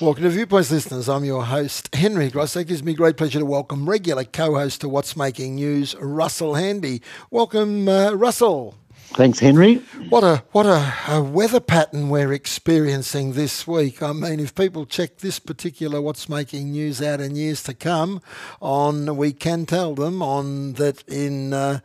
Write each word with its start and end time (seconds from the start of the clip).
Welcome 0.00 0.22
to 0.22 0.30
Viewpoints, 0.30 0.70
listeners. 0.70 1.08
I'm 1.08 1.24
your 1.24 1.42
host, 1.44 1.92
Henry 1.92 2.30
Gross. 2.30 2.54
It 2.54 2.66
gives 2.66 2.84
me 2.84 2.94
great 2.94 3.16
pleasure 3.16 3.40
to 3.40 3.44
welcome 3.44 3.90
regular 3.90 4.22
co-host 4.22 4.82
to 4.82 4.88
What's 4.88 5.16
Making 5.16 5.56
News, 5.56 5.96
Russell 5.96 6.54
Hanby. 6.54 7.02
Welcome, 7.32 7.88
uh, 7.88 8.12
Russell. 8.12 8.76
Thanks, 8.94 9.40
Henry. 9.40 9.78
What 10.08 10.22
a 10.22 10.44
what 10.52 10.66
a, 10.66 10.94
a, 11.08 11.20
weather 11.20 11.58
pattern 11.58 12.10
we're 12.10 12.32
experiencing 12.32 13.32
this 13.32 13.66
week. 13.66 14.00
I 14.00 14.12
mean, 14.12 14.38
if 14.38 14.54
people 14.54 14.86
check 14.86 15.18
this 15.18 15.40
particular 15.40 16.00
what's 16.00 16.28
making 16.28 16.70
news 16.70 17.02
out 17.02 17.20
in 17.20 17.34
years 17.34 17.64
to 17.64 17.74
come, 17.74 18.22
on 18.60 19.16
we 19.16 19.32
can 19.32 19.66
tell 19.66 19.96
them 19.96 20.22
on 20.22 20.74
that 20.74 21.02
in. 21.08 21.52
Uh, 21.52 21.80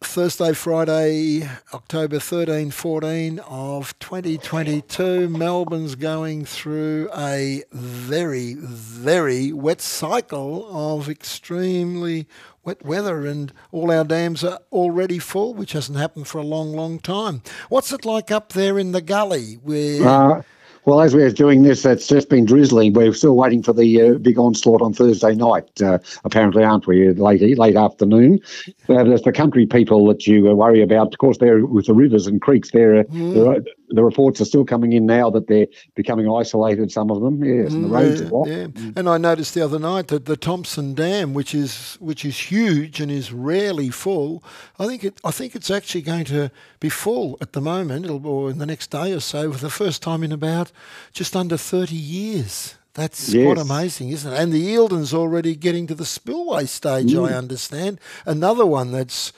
Thursday, 0.00 0.52
Friday, 0.52 1.48
October 1.74 2.18
13, 2.18 2.70
14 2.70 3.40
of 3.40 3.98
2022. 3.98 5.28
Melbourne's 5.28 5.94
going 5.94 6.44
through 6.44 7.08
a 7.16 7.64
very, 7.72 8.54
very 8.54 9.52
wet 9.52 9.80
cycle 9.80 10.68
of 10.70 11.08
extremely 11.08 12.28
wet 12.64 12.84
weather, 12.84 13.26
and 13.26 13.52
all 13.72 13.90
our 13.90 14.04
dams 14.04 14.44
are 14.44 14.60
already 14.70 15.18
full, 15.18 15.54
which 15.54 15.72
hasn't 15.72 15.98
happened 15.98 16.28
for 16.28 16.38
a 16.38 16.44
long, 16.44 16.72
long 16.72 17.00
time. 17.00 17.42
What's 17.68 17.92
it 17.92 18.04
like 18.04 18.30
up 18.30 18.52
there 18.52 18.78
in 18.78 18.92
the 18.92 19.02
gully? 19.02 19.54
Where 19.54 20.06
uh, 20.06 20.42
well, 20.84 21.00
as 21.00 21.14
we're 21.14 21.30
doing 21.30 21.62
this, 21.62 21.84
it's 21.84 22.08
just 22.08 22.28
been 22.28 22.44
drizzling. 22.44 22.92
We're 22.92 23.12
still 23.12 23.36
waiting 23.36 23.62
for 23.62 23.72
the 23.72 24.02
uh, 24.02 24.18
big 24.18 24.38
onslaught 24.38 24.82
on 24.82 24.92
Thursday 24.92 25.34
night, 25.34 25.80
uh, 25.80 25.98
apparently, 26.24 26.64
aren't 26.64 26.86
we? 26.86 27.12
Late 27.12 27.58
late 27.58 27.76
afternoon. 27.76 28.40
Uh, 28.88 29.04
there's 29.04 29.22
the 29.22 29.32
country 29.32 29.66
people 29.66 30.06
that 30.08 30.26
you 30.26 30.50
uh, 30.50 30.54
worry 30.54 30.82
about. 30.82 31.12
Of 31.14 31.18
course, 31.18 31.38
they're 31.38 31.64
with 31.64 31.86
the 31.86 31.94
rivers 31.94 32.26
and 32.26 32.40
creeks. 32.40 32.70
They're, 32.72 33.04
mm. 33.04 33.64
The 33.92 34.02
reports 34.02 34.40
are 34.40 34.44
still 34.44 34.64
coming 34.64 34.92
in 34.92 35.06
now 35.06 35.30
that 35.30 35.46
they're 35.46 35.66
becoming 35.94 36.30
isolated. 36.30 36.90
Some 36.90 37.10
of 37.10 37.20
them, 37.20 37.44
yes, 37.44 37.72
and 37.72 37.84
the 37.84 37.88
mm, 37.88 37.92
roads 37.92 38.20
yeah, 38.20 38.26
are 38.26 38.30
blocked. 38.30 38.48
Yeah. 38.50 38.66
Mm. 38.66 38.96
And 38.96 39.08
I 39.08 39.18
noticed 39.18 39.54
the 39.54 39.62
other 39.62 39.78
night 39.78 40.08
that 40.08 40.24
the 40.24 40.36
Thomson 40.36 40.94
Dam, 40.94 41.34
which 41.34 41.54
is 41.54 41.96
which 42.00 42.24
is 42.24 42.38
huge 42.38 43.00
and 43.00 43.10
is 43.10 43.32
rarely 43.32 43.90
full, 43.90 44.42
I 44.78 44.86
think 44.86 45.04
it 45.04 45.20
I 45.24 45.30
think 45.30 45.54
it's 45.54 45.70
actually 45.70 46.02
going 46.02 46.24
to 46.26 46.50
be 46.80 46.88
full 46.88 47.36
at 47.40 47.52
the 47.52 47.60
moment, 47.60 48.08
or 48.08 48.50
in 48.50 48.58
the 48.58 48.66
next 48.66 48.90
day 48.90 49.12
or 49.12 49.20
so, 49.20 49.52
for 49.52 49.58
the 49.58 49.70
first 49.70 50.02
time 50.02 50.22
in 50.22 50.32
about 50.32 50.72
just 51.12 51.36
under 51.36 51.56
30 51.56 51.94
years. 51.94 52.76
That's 52.94 53.32
yes. 53.32 53.46
quite 53.46 53.58
amazing, 53.58 54.10
isn't 54.10 54.30
it? 54.30 54.38
And 54.38 54.52
the 54.52 54.74
Eildon's 54.74 55.14
already 55.14 55.56
getting 55.56 55.86
to 55.86 55.94
the 55.94 56.04
spillway 56.04 56.66
stage, 56.66 57.12
mm. 57.12 57.26
I 57.26 57.32
understand. 57.34 57.98
Another 58.26 58.66
one 58.66 58.92
that's 58.92 59.32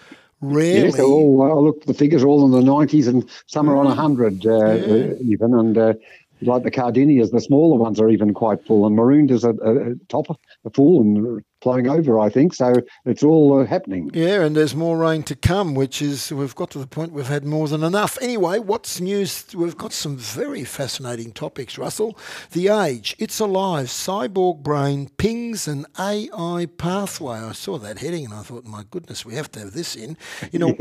rarely. 0.44 0.88
Yes, 0.88 1.00
all, 1.00 1.42
uh, 1.42 1.60
look, 1.60 1.84
the 1.84 1.94
figures 1.94 2.22
are 2.22 2.28
all 2.28 2.44
in 2.44 2.50
the 2.52 2.70
90s 2.70 3.08
and 3.08 3.28
some 3.46 3.68
are 3.68 3.76
on 3.76 3.86
100 3.86 4.46
uh, 4.46 4.50
yeah. 4.50 4.64
uh, 4.64 5.14
even. 5.20 5.54
And 5.54 5.78
uh, 5.78 5.94
like 6.42 6.62
the 6.62 6.70
Cardinias, 6.70 7.30
the 7.30 7.40
smaller 7.40 7.76
ones 7.76 8.00
are 8.00 8.10
even 8.10 8.34
quite 8.34 8.64
full. 8.64 8.86
And 8.86 8.96
Maroondah's 8.96 9.44
a, 9.44 9.50
a, 9.50 9.92
a 9.92 9.94
top, 10.08 10.26
a 10.64 10.70
full 10.70 11.00
and 11.00 11.44
flowing 11.64 11.88
over, 11.88 12.20
I 12.20 12.28
think. 12.28 12.54
So 12.54 12.74
it's 13.06 13.22
all 13.24 13.58
uh, 13.58 13.64
happening. 13.64 14.10
Yeah, 14.12 14.42
and 14.42 14.54
there's 14.54 14.76
more 14.76 14.98
rain 14.98 15.22
to 15.24 15.34
come, 15.34 15.74
which 15.74 16.00
is, 16.02 16.30
we've 16.30 16.54
got 16.54 16.70
to 16.72 16.78
the 16.78 16.86
point 16.86 17.12
we've 17.12 17.26
had 17.26 17.44
more 17.44 17.66
than 17.66 17.82
enough. 17.82 18.18
Anyway, 18.20 18.58
what's 18.58 19.00
news? 19.00 19.46
We've 19.54 19.76
got 19.76 19.92
some 19.92 20.16
very 20.16 20.62
fascinating 20.64 21.32
topics, 21.32 21.78
Russell. 21.78 22.18
The 22.52 22.68
age, 22.68 23.16
it's 23.18 23.40
alive, 23.40 23.86
cyborg 23.86 24.62
brain, 24.62 25.08
pings 25.16 25.66
an 25.66 25.86
AI 25.98 26.68
pathway. 26.76 27.38
I 27.38 27.52
saw 27.52 27.78
that 27.78 27.98
heading 27.98 28.26
and 28.26 28.34
I 28.34 28.42
thought, 28.42 28.66
my 28.66 28.84
goodness, 28.90 29.24
we 29.24 29.34
have 29.34 29.50
to 29.52 29.60
have 29.60 29.72
this 29.72 29.96
in. 29.96 30.16
You 30.52 30.60
know, 30.60 30.76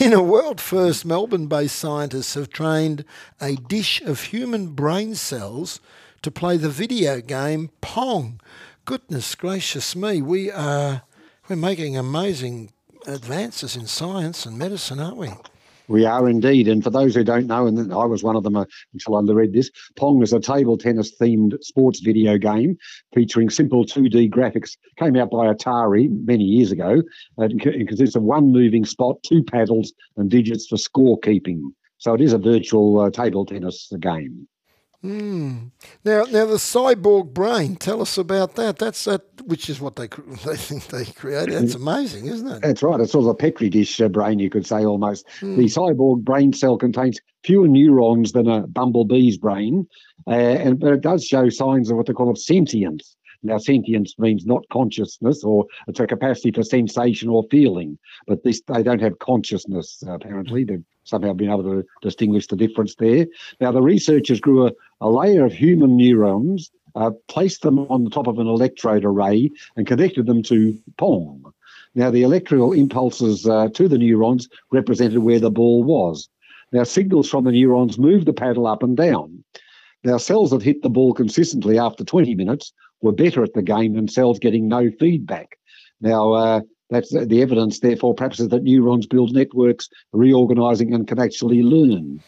in 0.00 0.14
a 0.14 0.22
world 0.22 0.58
first, 0.58 1.04
Melbourne 1.04 1.48
based 1.48 1.76
scientists 1.76 2.32
have 2.32 2.48
trained 2.48 3.04
a 3.40 3.56
dish 3.56 4.00
of 4.00 4.22
human 4.22 4.68
brain 4.68 5.16
cells 5.16 5.80
to 6.22 6.30
play 6.30 6.56
the 6.56 6.70
video 6.70 7.20
game 7.20 7.70
Pong 7.80 8.40
goodness 8.88 9.34
gracious 9.34 9.94
me, 9.94 10.22
we 10.22 10.50
are 10.50 11.02
we're 11.46 11.56
making 11.56 11.98
amazing 11.98 12.72
advances 13.06 13.76
in 13.76 13.86
science 13.86 14.46
and 14.46 14.56
medicine, 14.56 14.98
aren't 14.98 15.18
we? 15.18 15.28
We 15.88 16.06
are 16.06 16.26
indeed. 16.26 16.68
And 16.68 16.82
for 16.82 16.88
those 16.88 17.14
who 17.14 17.22
don't 17.22 17.48
know, 17.48 17.66
and 17.66 17.92
I 17.92 18.06
was 18.06 18.22
one 18.22 18.34
of 18.34 18.44
them 18.44 18.56
uh, 18.56 18.64
until 18.94 19.16
I 19.16 19.20
read 19.30 19.52
this, 19.52 19.70
Pong 19.96 20.22
is 20.22 20.32
a 20.32 20.40
table 20.40 20.78
tennis 20.78 21.14
themed 21.20 21.62
sports 21.62 22.00
video 22.00 22.38
game 22.38 22.78
featuring 23.12 23.50
simple 23.50 23.84
2D 23.84 24.30
graphics. 24.30 24.78
Came 24.96 25.16
out 25.16 25.30
by 25.30 25.52
Atari 25.52 26.08
many 26.24 26.44
years 26.44 26.72
ago. 26.72 27.02
It 27.36 27.88
consists 27.88 28.16
of 28.16 28.22
one 28.22 28.52
moving 28.52 28.86
spot, 28.86 29.22
two 29.22 29.44
paddles, 29.44 29.92
and 30.16 30.30
digits 30.30 30.66
for 30.66 30.76
scorekeeping. 30.76 31.60
So 31.98 32.14
it 32.14 32.22
is 32.22 32.32
a 32.32 32.38
virtual 32.38 33.00
uh, 33.00 33.10
table 33.10 33.44
tennis 33.44 33.92
game. 34.00 34.48
Mm. 35.04 35.70
Now, 36.04 36.24
now 36.24 36.46
the 36.46 36.56
cyborg 36.56 37.32
brain. 37.32 37.76
Tell 37.76 38.02
us 38.02 38.18
about 38.18 38.56
that. 38.56 38.78
That's 38.78 39.04
that, 39.04 39.22
which 39.44 39.70
is 39.70 39.80
what 39.80 39.94
they 39.94 40.08
they 40.44 40.56
think 40.56 40.88
they 40.88 41.04
created. 41.04 41.54
That's 41.54 41.74
amazing, 41.74 42.26
isn't 42.26 42.48
it? 42.48 42.62
That's 42.62 42.82
right. 42.82 42.98
It's 42.98 43.12
sort 43.12 43.24
of 43.24 43.30
a 43.30 43.34
petri 43.34 43.70
dish 43.70 44.00
uh, 44.00 44.08
brain, 44.08 44.40
you 44.40 44.50
could 44.50 44.66
say 44.66 44.84
almost. 44.84 45.26
Mm. 45.40 45.56
The 45.56 45.64
cyborg 45.64 46.24
brain 46.24 46.52
cell 46.52 46.76
contains 46.76 47.20
fewer 47.44 47.68
neurons 47.68 48.32
than 48.32 48.48
a 48.48 48.66
bumblebee's 48.66 49.38
brain, 49.38 49.86
uh, 50.26 50.30
and 50.30 50.80
but 50.80 50.94
it 50.94 51.00
does 51.00 51.24
show 51.24 51.48
signs 51.48 51.90
of 51.90 51.96
what 51.96 52.06
they 52.06 52.12
call 52.12 52.30
of 52.30 52.38
sentience. 52.38 53.14
Now, 53.44 53.58
sentience 53.58 54.18
means 54.18 54.46
not 54.46 54.68
consciousness, 54.72 55.44
or 55.44 55.66
it's 55.86 56.00
a 56.00 56.08
capacity 56.08 56.50
for 56.50 56.64
sensation 56.64 57.28
or 57.28 57.44
feeling. 57.52 57.96
But 58.26 58.42
this, 58.42 58.60
they 58.66 58.82
don't 58.82 59.00
have 59.00 59.20
consciousness. 59.20 60.02
Apparently, 60.08 60.64
they've 60.64 60.84
somehow 61.08 61.32
been 61.32 61.50
able 61.50 61.64
to 61.64 61.84
distinguish 62.02 62.46
the 62.46 62.56
difference 62.56 62.94
there. 62.96 63.26
Now, 63.60 63.72
the 63.72 63.82
researchers 63.82 64.40
grew 64.40 64.66
a, 64.66 64.72
a 65.00 65.10
layer 65.10 65.44
of 65.44 65.52
human 65.52 65.96
neurons, 65.96 66.70
uh, 66.94 67.10
placed 67.28 67.62
them 67.62 67.78
on 67.78 68.04
the 68.04 68.10
top 68.10 68.26
of 68.26 68.38
an 68.38 68.46
electrode 68.46 69.04
array, 69.04 69.50
and 69.76 69.86
connected 69.86 70.26
them 70.26 70.42
to 70.44 70.78
Pong. 70.96 71.44
Now, 71.94 72.10
the 72.10 72.22
electrical 72.22 72.72
impulses 72.72 73.46
uh, 73.46 73.68
to 73.74 73.88
the 73.88 73.98
neurons 73.98 74.48
represented 74.70 75.18
where 75.18 75.40
the 75.40 75.50
ball 75.50 75.82
was. 75.82 76.28
Now, 76.72 76.84
signals 76.84 77.30
from 77.30 77.44
the 77.44 77.52
neurons 77.52 77.98
moved 77.98 78.26
the 78.26 78.32
paddle 78.32 78.66
up 78.66 78.82
and 78.82 78.96
down. 78.96 79.44
Now, 80.04 80.18
cells 80.18 80.50
that 80.50 80.62
hit 80.62 80.82
the 80.82 80.90
ball 80.90 81.14
consistently 81.14 81.78
after 81.78 82.04
20 82.04 82.34
minutes 82.34 82.72
were 83.00 83.12
better 83.12 83.42
at 83.42 83.54
the 83.54 83.62
game 83.62 83.94
than 83.94 84.08
cells 84.08 84.38
getting 84.38 84.68
no 84.68 84.90
feedback. 84.98 85.58
Now, 86.00 86.32
uh, 86.32 86.60
that's 86.90 87.10
the 87.10 87.42
evidence, 87.42 87.80
therefore, 87.80 88.14
perhaps 88.14 88.40
is 88.40 88.48
that 88.48 88.62
neurons 88.62 89.06
build 89.06 89.32
networks, 89.32 89.88
reorganizing, 90.12 90.94
and 90.94 91.06
can 91.06 91.18
actually 91.18 91.62
learn. 91.62 92.20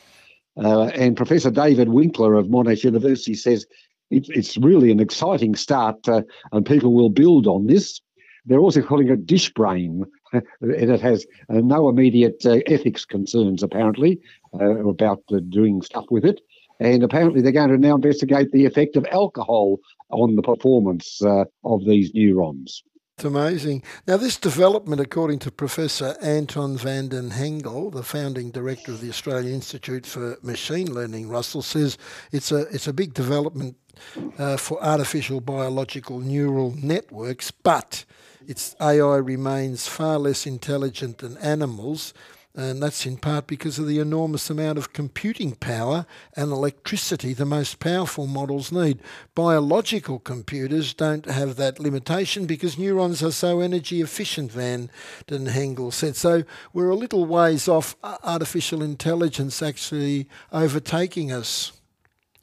Uh, 0.63 0.87
and 0.87 1.17
Professor 1.17 1.51
David 1.51 1.89
Winkler 1.89 2.35
of 2.35 2.49
Monash 2.49 2.85
University 2.85 3.35
says 3.35 3.67
it, 4.11 4.29
it's 4.29 4.59
really 4.59 4.91
an 4.91 5.01
exciting 5.01 5.55
start, 5.55 6.07
uh, 6.09 6.23
and 6.53 6.67
people 6.67 6.93
will 6.93 7.11
build 7.11 7.47
on 7.47 7.67
this. 7.67 8.01
They're 8.45 8.59
also 8.59 8.83
calling 8.83 9.09
it 9.09 9.27
dish 9.27 9.53
brain, 9.53 10.05
and 10.33 10.45
it 10.61 11.01
has 11.01 11.27
uh, 11.49 11.61
no 11.61 11.89
immediate 11.89 12.45
uh, 12.45 12.59
ethics 12.67 13.05
concerns, 13.05 13.63
apparently, 13.63 14.21
uh, 14.61 14.87
about 14.87 15.23
doing 15.49 15.81
stuff 15.83 16.07
with 16.11 16.25
it. 16.25 16.41
And 16.81 17.03
apparently, 17.03 17.43
they're 17.43 17.53
going 17.53 17.71
to 17.71 17.79
now 17.79 17.97
investigate 17.97 18.53
the 18.53 18.65
effect 18.65 18.97
of 18.97 19.07
alcohol 19.13 19.81
on 20.11 20.37
the 20.37 20.43
performance 20.43 21.23
uh, 21.23 21.45
of 21.65 21.85
these 21.85 22.13
neurons. 22.15 22.83
It's 23.21 23.27
amazing. 23.27 23.83
Now, 24.07 24.17
this 24.17 24.39
development, 24.39 24.99
according 24.99 25.41
to 25.41 25.51
Professor 25.51 26.17
Anton 26.23 26.79
van 26.79 27.09
den 27.09 27.29
Hengel, 27.29 27.93
the 27.93 28.03
founding 28.03 28.51
director 28.51 28.93
of 28.93 29.03
the 29.03 29.11
Australian 29.11 29.53
Institute 29.53 30.07
for 30.07 30.39
Machine 30.41 30.91
Learning, 30.91 31.29
Russell 31.29 31.61
says 31.61 31.99
it's 32.33 32.51
a 32.51 32.61
it's 32.75 32.87
a 32.87 32.95
big 32.95 33.13
development 33.13 33.77
uh, 34.39 34.57
for 34.57 34.83
artificial 34.83 35.43
biological 35.43 36.21
neural 36.21 36.75
networks, 36.83 37.51
but 37.51 38.07
its 38.49 38.75
AI 38.81 39.19
remains 39.19 39.87
far 39.87 40.19
less 40.19 40.47
intelligent 40.47 41.19
than 41.19 41.37
animals 41.37 42.15
and 42.55 42.83
that's 42.83 43.07
in 43.07 43.17
part 43.17 43.47
because 43.47 43.79
of 43.79 43.87
the 43.87 44.01
enormous 44.01 44.51
amount 44.51 44.77
of 44.77 44.93
computing 44.93 45.55
power 45.55 46.05
and 46.37 46.51
electricity 46.51 47.33
the 47.33 47.47
most 47.47 47.79
powerful 47.79 48.27
models 48.27 48.73
need. 48.73 49.01
Biological 49.35 50.19
computers 50.19 50.93
don't 50.93 51.27
have 51.27 51.57
that 51.57 51.79
limitation 51.79 52.47
because 52.47 52.77
neurons 52.77 53.23
are 53.23 53.31
so 53.31 53.61
energy 53.61 54.01
efficient, 54.01 54.51
Van 54.51 54.91
den 55.29 55.47
Hengel 55.47 55.93
said. 55.93 56.17
So 56.17 56.43
we're 56.73 56.91
a 56.91 56.97
little 56.97 57.25
ways 57.25 57.69
off 57.69 57.97
artificial 58.03 58.83
intelligence 58.83 59.63
actually 59.63 60.29
overtaking 60.53 61.31
us, 61.31 61.73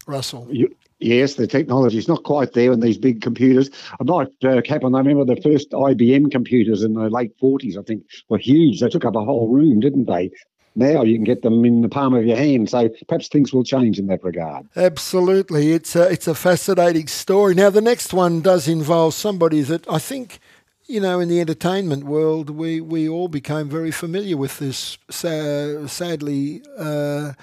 Russell. 0.06 0.48
You, 0.50 0.74
Yes, 1.00 1.36
the 1.36 1.48
technology 1.48 1.98
is 1.98 2.08
not 2.08 2.24
quite 2.24 2.54
there 2.54 2.72
in 2.72 2.80
these 2.80 2.98
big 2.98 3.22
computers. 3.22 3.70
I 4.00 4.04
might 4.04 4.30
uh, 4.44 4.62
cap 4.62 4.84
on. 4.84 4.96
I 4.96 5.00
remember 5.00 5.26
the 5.26 5.42
first 5.42 5.72
IBM 5.72 6.32
computers 6.32 6.84
in 6.84 6.94
the 6.94 7.10
late 7.10 7.34
forties. 7.40 7.78
I 7.78 7.84
think 7.84 8.04
were 8.30 8.40
huge. 8.40 8.80
They 8.80 8.90
took 8.90 9.06
up 9.06 9.16
a 9.16 9.24
whole 9.24 9.48
room, 9.48 9.80
didn't 9.80 10.06
they? 10.06 10.32
Now 10.76 11.04
you 11.04 11.16
can 11.16 11.24
get 11.24 11.42
them 11.42 11.66
in 11.66 11.82
the 11.82 11.90
palm 11.90 12.14
of 12.14 12.26
your 12.26 12.38
hand. 12.38 12.70
So 12.70 12.90
perhaps 13.08 13.28
things 13.28 13.52
will 13.52 13.64
change 13.64 14.00
in 14.00 14.08
that 14.08 14.24
regard. 14.24 14.68
Absolutely, 14.76 15.72
it's 15.72 15.96
a 15.96 16.12
it's 16.12 16.28
a 16.28 16.36
fascinating 16.36 17.08
story. 17.08 17.54
Now 17.54 17.70
the 17.70 17.82
next 17.82 18.14
one 18.14 18.42
does 18.42 18.68
involve 18.68 19.14
somebody 19.14 19.62
that 19.62 19.88
I 19.90 20.00
think 20.00 20.40
you 20.88 21.02
know, 21.02 21.20
in 21.20 21.28
the 21.28 21.42
entertainment 21.42 22.06
world, 22.06 22.50
we, 22.50 22.80
we 22.80 23.10
all 23.10 23.28
became 23.28 23.70
very 23.70 23.92
familiar 23.92 24.38
with 24.38 24.60
this 24.60 24.98
sadly 25.10 26.62
uh, 26.78 27.34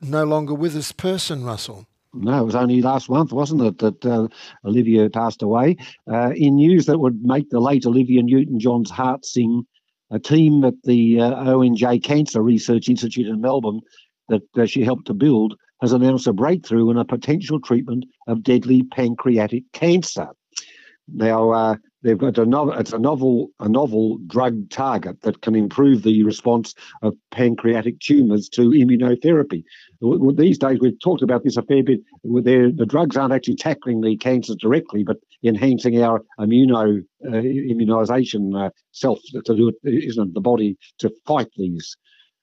no 0.00 0.24
longer 0.24 0.54
with 0.54 0.72
this 0.72 0.92
person, 0.92 1.44
Russell. 1.44 1.86
No, 2.14 2.40
it 2.40 2.44
was 2.44 2.54
only 2.54 2.80
last 2.80 3.10
month, 3.10 3.32
wasn't 3.32 3.62
it, 3.62 3.78
that 3.78 4.06
uh, 4.06 4.28
Olivia 4.64 5.10
passed 5.10 5.42
away. 5.42 5.76
Uh, 6.10 6.32
in 6.34 6.56
news 6.56 6.86
that 6.86 6.98
would 6.98 7.22
make 7.22 7.50
the 7.50 7.60
late 7.60 7.84
Olivia 7.86 8.22
Newton-John's 8.22 8.90
heart 8.90 9.24
sing, 9.26 9.66
a 10.10 10.18
team 10.18 10.64
at 10.64 10.74
the 10.84 11.20
uh, 11.20 11.34
ONJ 11.34 12.02
Cancer 12.02 12.42
Research 12.42 12.88
Institute 12.88 13.26
in 13.26 13.42
Melbourne 13.42 13.80
that 14.28 14.42
uh, 14.56 14.64
she 14.64 14.82
helped 14.82 15.06
to 15.06 15.14
build 15.14 15.54
has 15.82 15.92
announced 15.92 16.26
a 16.26 16.32
breakthrough 16.32 16.90
in 16.90 16.96
a 16.96 17.04
potential 17.04 17.60
treatment 17.60 18.04
of 18.26 18.42
deadly 18.42 18.82
pancreatic 18.82 19.64
cancer. 19.72 20.28
Now, 21.06 21.50
uh, 21.50 21.76
they've 22.08 22.16
got 22.16 22.38
a 22.38 22.46
novel, 22.46 22.72
it's 22.72 22.94
a 22.94 22.98
novel, 22.98 23.50
a 23.60 23.68
novel 23.68 24.18
drug 24.26 24.70
target 24.70 25.20
that 25.22 25.42
can 25.42 25.54
improve 25.54 26.02
the 26.02 26.22
response 26.24 26.74
of 27.02 27.14
pancreatic 27.30 28.00
tumours 28.00 28.48
to 28.48 28.70
immunotherapy. 28.70 29.62
These 30.00 30.58
days, 30.58 30.78
we've 30.80 30.98
talked 31.00 31.22
about 31.22 31.44
this 31.44 31.58
a 31.58 31.62
fair 31.62 31.82
bit. 31.82 32.00
The 32.24 32.86
drugs 32.88 33.16
aren't 33.16 33.34
actually 33.34 33.56
tackling 33.56 34.00
the 34.00 34.16
cancers 34.16 34.56
directly, 34.56 35.04
but 35.04 35.18
enhancing 35.44 36.02
our 36.02 36.24
immuno 36.40 37.04
uh, 37.26 37.30
immunisation 37.30 38.66
uh, 38.66 38.70
self 38.92 39.18
to 39.44 39.54
do 39.54 39.68
it, 39.68 39.76
isn't 39.84 40.32
the 40.32 40.40
body 40.40 40.78
to 40.98 41.10
fight 41.26 41.48
these. 41.56 41.96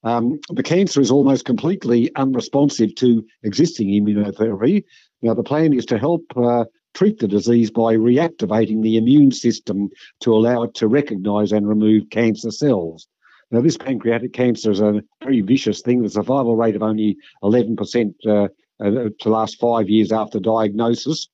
Um, 0.03 0.39
the 0.49 0.61
cancer 0.61 1.01
is 1.01 1.09
almost 1.09 1.45
completely 1.45 2.11
unresponsive 2.15 2.93
to 2.95 3.25
existing 3.41 3.87
immunotherapy. 3.89 4.83
Now, 5.23 5.33
the 5.33 5.43
plan 5.43 5.73
is 5.73 5.87
to 5.87 5.97
help 5.97 6.21
uh, 6.37 6.65
treat 6.95 7.19
the 7.19 7.27
disease 7.27 7.69
by 7.69 7.95
reactivating 7.95 8.81
the 8.81 8.97
immune 8.97 9.31
system 9.31 9.89
to 10.21 10.33
allow 10.33 10.63
it 10.63 10.73
to 10.75 10.87
recognize 10.87 11.51
and 11.51 11.67
remove 11.67 12.09
cancer 12.09 12.49
cells. 12.49 13.07
Now, 13.51 13.61
this 13.61 13.77
pancreatic 13.77 14.33
cancer 14.33 14.71
is 14.71 14.79
a 14.79 15.03
very 15.21 15.41
vicious 15.41 15.81
thing. 15.81 16.01
The 16.01 16.09
survival 16.09 16.55
rate 16.55 16.75
of 16.75 16.81
only 16.81 17.17
11% 17.43 18.15
uh, 18.25 18.47
uh, 18.83 19.09
to 19.19 19.29
last 19.29 19.59
five 19.59 19.89
years 19.89 20.11
after 20.11 20.39
diagnosis. 20.39 21.29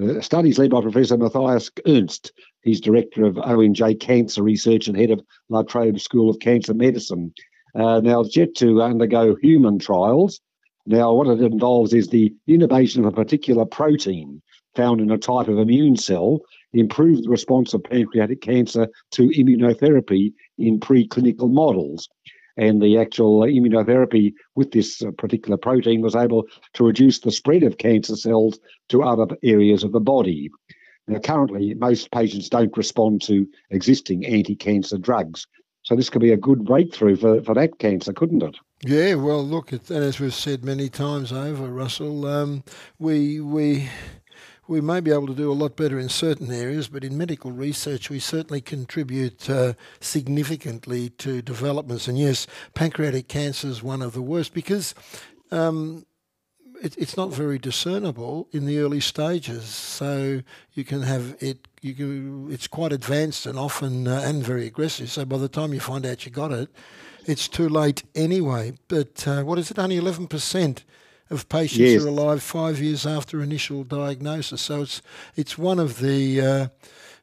Uh, 0.00 0.20
studies 0.20 0.58
led 0.58 0.70
by 0.70 0.80
Professor 0.80 1.16
Matthias 1.16 1.70
Ernst. 1.86 2.32
He's 2.62 2.80
director 2.80 3.24
of 3.24 3.34
ONJ 3.34 4.00
Cancer 4.00 4.42
Research 4.42 4.86
and 4.86 4.96
head 4.96 5.10
of 5.10 5.20
La 5.48 5.62
Trobe 5.62 5.98
School 5.98 6.30
of 6.30 6.38
Cancer 6.38 6.74
Medicine. 6.74 7.34
Uh, 7.74 8.00
now, 8.00 8.20
it's 8.20 8.36
yet 8.36 8.54
to 8.56 8.80
undergo 8.82 9.36
human 9.42 9.78
trials. 9.78 10.40
Now, 10.86 11.14
what 11.14 11.26
it 11.26 11.40
involves 11.40 11.92
is 11.92 12.08
the 12.08 12.32
innovation 12.46 13.04
of 13.04 13.12
a 13.12 13.16
particular 13.16 13.64
protein 13.64 14.40
found 14.74 15.00
in 15.00 15.10
a 15.10 15.18
type 15.18 15.48
of 15.48 15.58
immune 15.58 15.96
cell 15.96 16.40
improved 16.72 17.24
the 17.24 17.30
response 17.30 17.74
of 17.74 17.84
pancreatic 17.84 18.40
cancer 18.40 18.88
to 19.12 19.28
immunotherapy 19.30 20.32
in 20.58 20.78
preclinical 20.78 21.50
models. 21.50 22.08
And 22.56 22.82
the 22.82 22.98
actual 22.98 23.40
immunotherapy 23.40 24.34
with 24.54 24.72
this 24.72 25.02
uh, 25.02 25.12
particular 25.16 25.56
protein 25.56 26.02
was 26.02 26.14
able 26.14 26.44
to 26.74 26.84
reduce 26.84 27.20
the 27.20 27.30
spread 27.30 27.62
of 27.62 27.78
cancer 27.78 28.16
cells 28.16 28.58
to 28.90 29.02
other 29.02 29.26
areas 29.42 29.82
of 29.82 29.92
the 29.92 30.00
body. 30.00 30.50
Now, 31.06 31.20
currently, 31.20 31.74
most 31.74 32.10
patients 32.10 32.48
don't 32.48 32.76
respond 32.76 33.22
to 33.22 33.48
existing 33.70 34.26
anti 34.26 34.54
cancer 34.54 34.98
drugs. 34.98 35.46
So, 35.82 35.96
this 35.96 36.10
could 36.10 36.20
be 36.20 36.32
a 36.32 36.36
good 36.36 36.64
breakthrough 36.64 37.16
for, 37.16 37.42
for 37.42 37.54
that 37.54 37.78
cancer, 37.78 38.12
couldn't 38.12 38.42
it? 38.42 38.56
Yeah, 38.82 39.14
well, 39.14 39.44
look, 39.44 39.72
and 39.72 39.90
as 39.90 40.20
we've 40.20 40.34
said 40.34 40.64
many 40.64 40.88
times 40.88 41.32
over, 41.32 41.66
Russell, 41.66 42.26
um, 42.26 42.64
we 42.98 43.40
we 43.40 43.88
we 44.70 44.80
may 44.80 45.00
be 45.00 45.10
able 45.10 45.26
to 45.26 45.34
do 45.34 45.50
a 45.50 45.60
lot 45.62 45.74
better 45.74 45.98
in 45.98 46.08
certain 46.08 46.52
areas, 46.52 46.86
but 46.86 47.02
in 47.02 47.18
medical 47.18 47.50
research, 47.50 48.08
we 48.08 48.20
certainly 48.20 48.60
contribute 48.60 49.50
uh, 49.50 49.72
significantly 49.98 51.10
to 51.10 51.42
developments. 51.42 52.06
And 52.06 52.16
yes, 52.16 52.46
pancreatic 52.72 53.26
cancer 53.26 53.66
is 53.66 53.82
one 53.82 54.00
of 54.00 54.12
the 54.12 54.22
worst 54.22 54.54
because 54.54 54.94
um, 55.50 56.06
it, 56.80 56.96
it's 56.96 57.16
not 57.16 57.34
very 57.34 57.58
discernible 57.58 58.46
in 58.52 58.66
the 58.66 58.78
early 58.78 59.00
stages. 59.00 59.64
So 59.64 60.42
you 60.74 60.84
can 60.84 61.02
have 61.02 61.36
it. 61.40 61.66
You 61.82 61.94
can, 61.94 62.52
it's 62.52 62.68
quite 62.68 62.92
advanced 62.92 63.46
and 63.46 63.58
often 63.58 64.06
uh, 64.06 64.22
and 64.24 64.40
very 64.40 64.68
aggressive. 64.68 65.10
So 65.10 65.24
by 65.24 65.38
the 65.38 65.48
time 65.48 65.74
you 65.74 65.80
find 65.80 66.06
out 66.06 66.24
you 66.24 66.30
got 66.30 66.52
it, 66.52 66.68
it's 67.26 67.48
too 67.48 67.68
late 67.68 68.04
anyway. 68.14 68.74
But 68.86 69.26
uh, 69.26 69.42
what 69.42 69.58
is 69.58 69.72
it? 69.72 69.80
Only 69.80 69.96
eleven 69.96 70.28
percent 70.28 70.84
of 71.30 71.48
patients 71.48 71.78
yes. 71.78 72.04
are 72.04 72.08
alive 72.08 72.42
five 72.42 72.80
years 72.80 73.06
after 73.06 73.42
initial 73.42 73.84
diagnosis. 73.84 74.60
So 74.60 74.82
it's 74.82 75.02
it's 75.36 75.56
one 75.56 75.78
of 75.78 76.00
the 76.00 76.40
uh, 76.40 76.68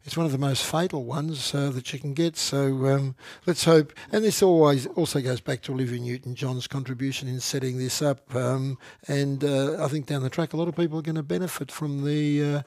it's 0.04 0.16
one 0.16 0.26
of 0.26 0.32
the 0.32 0.38
most 0.38 0.64
fatal 0.64 1.04
ones 1.04 1.54
uh, 1.54 1.70
that 1.72 1.92
you 1.92 2.00
can 2.00 2.14
get. 2.14 2.38
So 2.38 2.88
um, 2.88 3.16
let's 3.46 3.66
hope. 3.66 3.92
And 4.12 4.24
this 4.24 4.42
always 4.42 4.88
also 4.88 5.20
goes 5.20 5.42
back 5.42 5.62
to 5.64 5.74
Olivia 5.74 6.00
Newton-John's 6.00 6.68
contribution 6.68 7.28
in 7.28 7.42
setting 7.42 7.78
this 7.78 8.02
up. 8.02 8.34
Um, 8.34 8.78
and 9.10 9.44
uh, 9.44 9.84
I 9.84 9.90
think 9.90 10.06
down 10.06 10.24
the 10.24 10.30
track, 10.30 10.54
a 10.54 10.58
lot 10.58 10.70
of 10.70 10.78
people 10.78 10.98
are 11.00 11.02
going 11.02 11.16
to 11.16 11.24
benefit 11.24 11.72
from 11.72 12.06
the, 12.06 12.42
uh, 12.44 12.62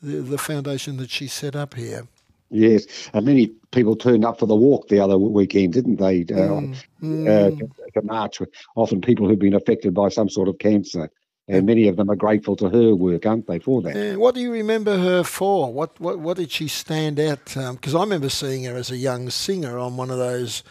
the 0.00 0.22
the 0.22 0.38
foundation 0.38 0.96
that 0.96 1.10
she 1.10 1.26
set 1.26 1.54
up 1.54 1.74
here. 1.74 2.08
Yes, 2.50 2.86
and 3.12 3.26
many 3.26 3.48
people 3.72 3.96
turned 3.96 4.24
up 4.24 4.38
for 4.38 4.46
the 4.46 4.54
walk 4.54 4.88
the 4.88 5.00
other 5.00 5.18
weekend, 5.18 5.72
didn't 5.72 5.96
they? 5.96 6.20
Uh, 6.22 6.60
mm. 6.60 6.84
Mm. 7.02 7.70
Uh, 7.96 8.00
march, 8.02 8.40
often 8.76 9.00
people 9.00 9.28
who've 9.28 9.38
been 9.38 9.54
affected 9.54 9.94
by 9.94 10.08
some 10.08 10.28
sort 10.28 10.48
of 10.48 10.58
cancer, 10.58 11.10
and 11.48 11.66
many 11.66 11.88
of 11.88 11.96
them 11.96 12.10
are 12.10 12.16
grateful 12.16 12.56
to 12.56 12.68
her 12.68 12.94
work, 12.94 13.26
aren't 13.26 13.46
they, 13.46 13.58
for 13.58 13.82
that? 13.82 13.96
Yeah. 13.96 14.16
What 14.16 14.34
do 14.34 14.40
you 14.40 14.52
remember 14.52 14.98
her 14.98 15.24
for? 15.24 15.72
What 15.72 15.98
what 16.00 16.20
what 16.20 16.36
did 16.36 16.50
she 16.52 16.68
stand 16.68 17.18
out? 17.18 17.44
Because 17.44 17.94
um, 17.94 18.00
I 18.00 18.04
remember 18.04 18.28
seeing 18.28 18.64
her 18.64 18.76
as 18.76 18.90
a 18.90 18.96
young 18.96 19.30
singer 19.30 19.78
on 19.78 19.96
one 19.96 20.10
of 20.10 20.18
those 20.18 20.62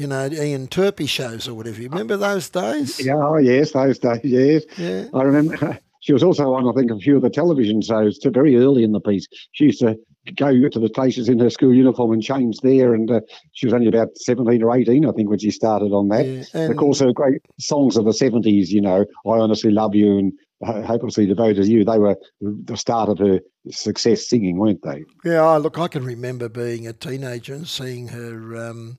you 0.00 0.06
know, 0.06 0.30
Ian 0.32 0.66
Turpie 0.66 1.08
shows 1.08 1.46
or 1.46 1.52
whatever. 1.52 1.82
You 1.82 1.90
remember 1.90 2.16
those 2.16 2.48
days? 2.48 3.04
Yeah, 3.04 3.16
oh, 3.16 3.36
yes, 3.36 3.72
those 3.72 3.98
days, 3.98 4.20
yes. 4.24 4.64
Yeah. 4.78 5.04
I 5.12 5.22
remember 5.22 5.78
she 6.00 6.14
was 6.14 6.22
also 6.22 6.54
on, 6.54 6.66
I 6.66 6.72
think, 6.72 6.90
a 6.90 6.98
few 6.98 7.16
of 7.16 7.22
the 7.22 7.28
television 7.28 7.82
shows 7.82 8.18
very 8.24 8.56
early 8.56 8.82
in 8.82 8.92
the 8.92 9.00
piece. 9.00 9.28
She 9.52 9.64
used 9.64 9.80
to 9.80 9.98
go 10.36 10.68
to 10.68 10.78
the 10.78 10.90
places 10.90 11.28
in 11.28 11.38
her 11.38 11.50
school 11.50 11.74
uniform 11.74 12.12
and 12.12 12.22
change 12.22 12.58
there. 12.58 12.94
And 12.94 13.10
uh, 13.10 13.20
she 13.52 13.66
was 13.66 13.74
only 13.74 13.88
about 13.88 14.16
17 14.16 14.62
or 14.62 14.76
18, 14.76 15.06
I 15.06 15.12
think, 15.12 15.28
when 15.28 15.38
she 15.38 15.50
started 15.50 15.92
on 15.92 16.08
that. 16.08 16.26
Yeah, 16.26 16.70
of 16.70 16.76
course, 16.76 17.00
her 17.00 17.12
great 17.12 17.42
songs 17.58 17.96
of 17.96 18.04
the 18.04 18.12
70s, 18.12 18.68
you 18.68 18.80
know, 18.80 19.06
I 19.26 19.30
Honestly 19.30 19.70
Love 19.70 19.94
You 19.94 20.18
and 20.18 20.32
Hopelessly 20.62 21.26
Devoted 21.26 21.56
to 21.56 21.70
You, 21.70 21.84
they 21.84 21.98
were 21.98 22.16
the 22.40 22.76
start 22.76 23.08
of 23.08 23.18
her 23.18 23.40
success 23.70 24.28
singing, 24.28 24.58
weren't 24.58 24.82
they? 24.82 25.04
Yeah, 25.24 25.56
look, 25.56 25.78
I 25.78 25.88
can 25.88 26.04
remember 26.04 26.48
being 26.48 26.86
a 26.86 26.92
teenager 26.92 27.54
and 27.54 27.66
seeing 27.66 28.08
her. 28.08 28.68
Um, 28.70 28.98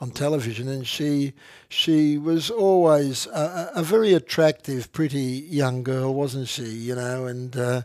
on 0.00 0.10
television, 0.10 0.68
and 0.68 0.84
she 0.84 1.32
she 1.68 2.18
was 2.18 2.50
always 2.50 3.26
a, 3.28 3.70
a, 3.76 3.82
very 3.84 4.14
attractive, 4.14 4.90
pretty 4.90 5.46
young 5.48 5.84
girl, 5.84 6.12
wasn't 6.12 6.48
she? 6.48 6.64
You 6.64 6.96
know, 6.96 7.26
and 7.26 7.56
uh, 7.56 7.82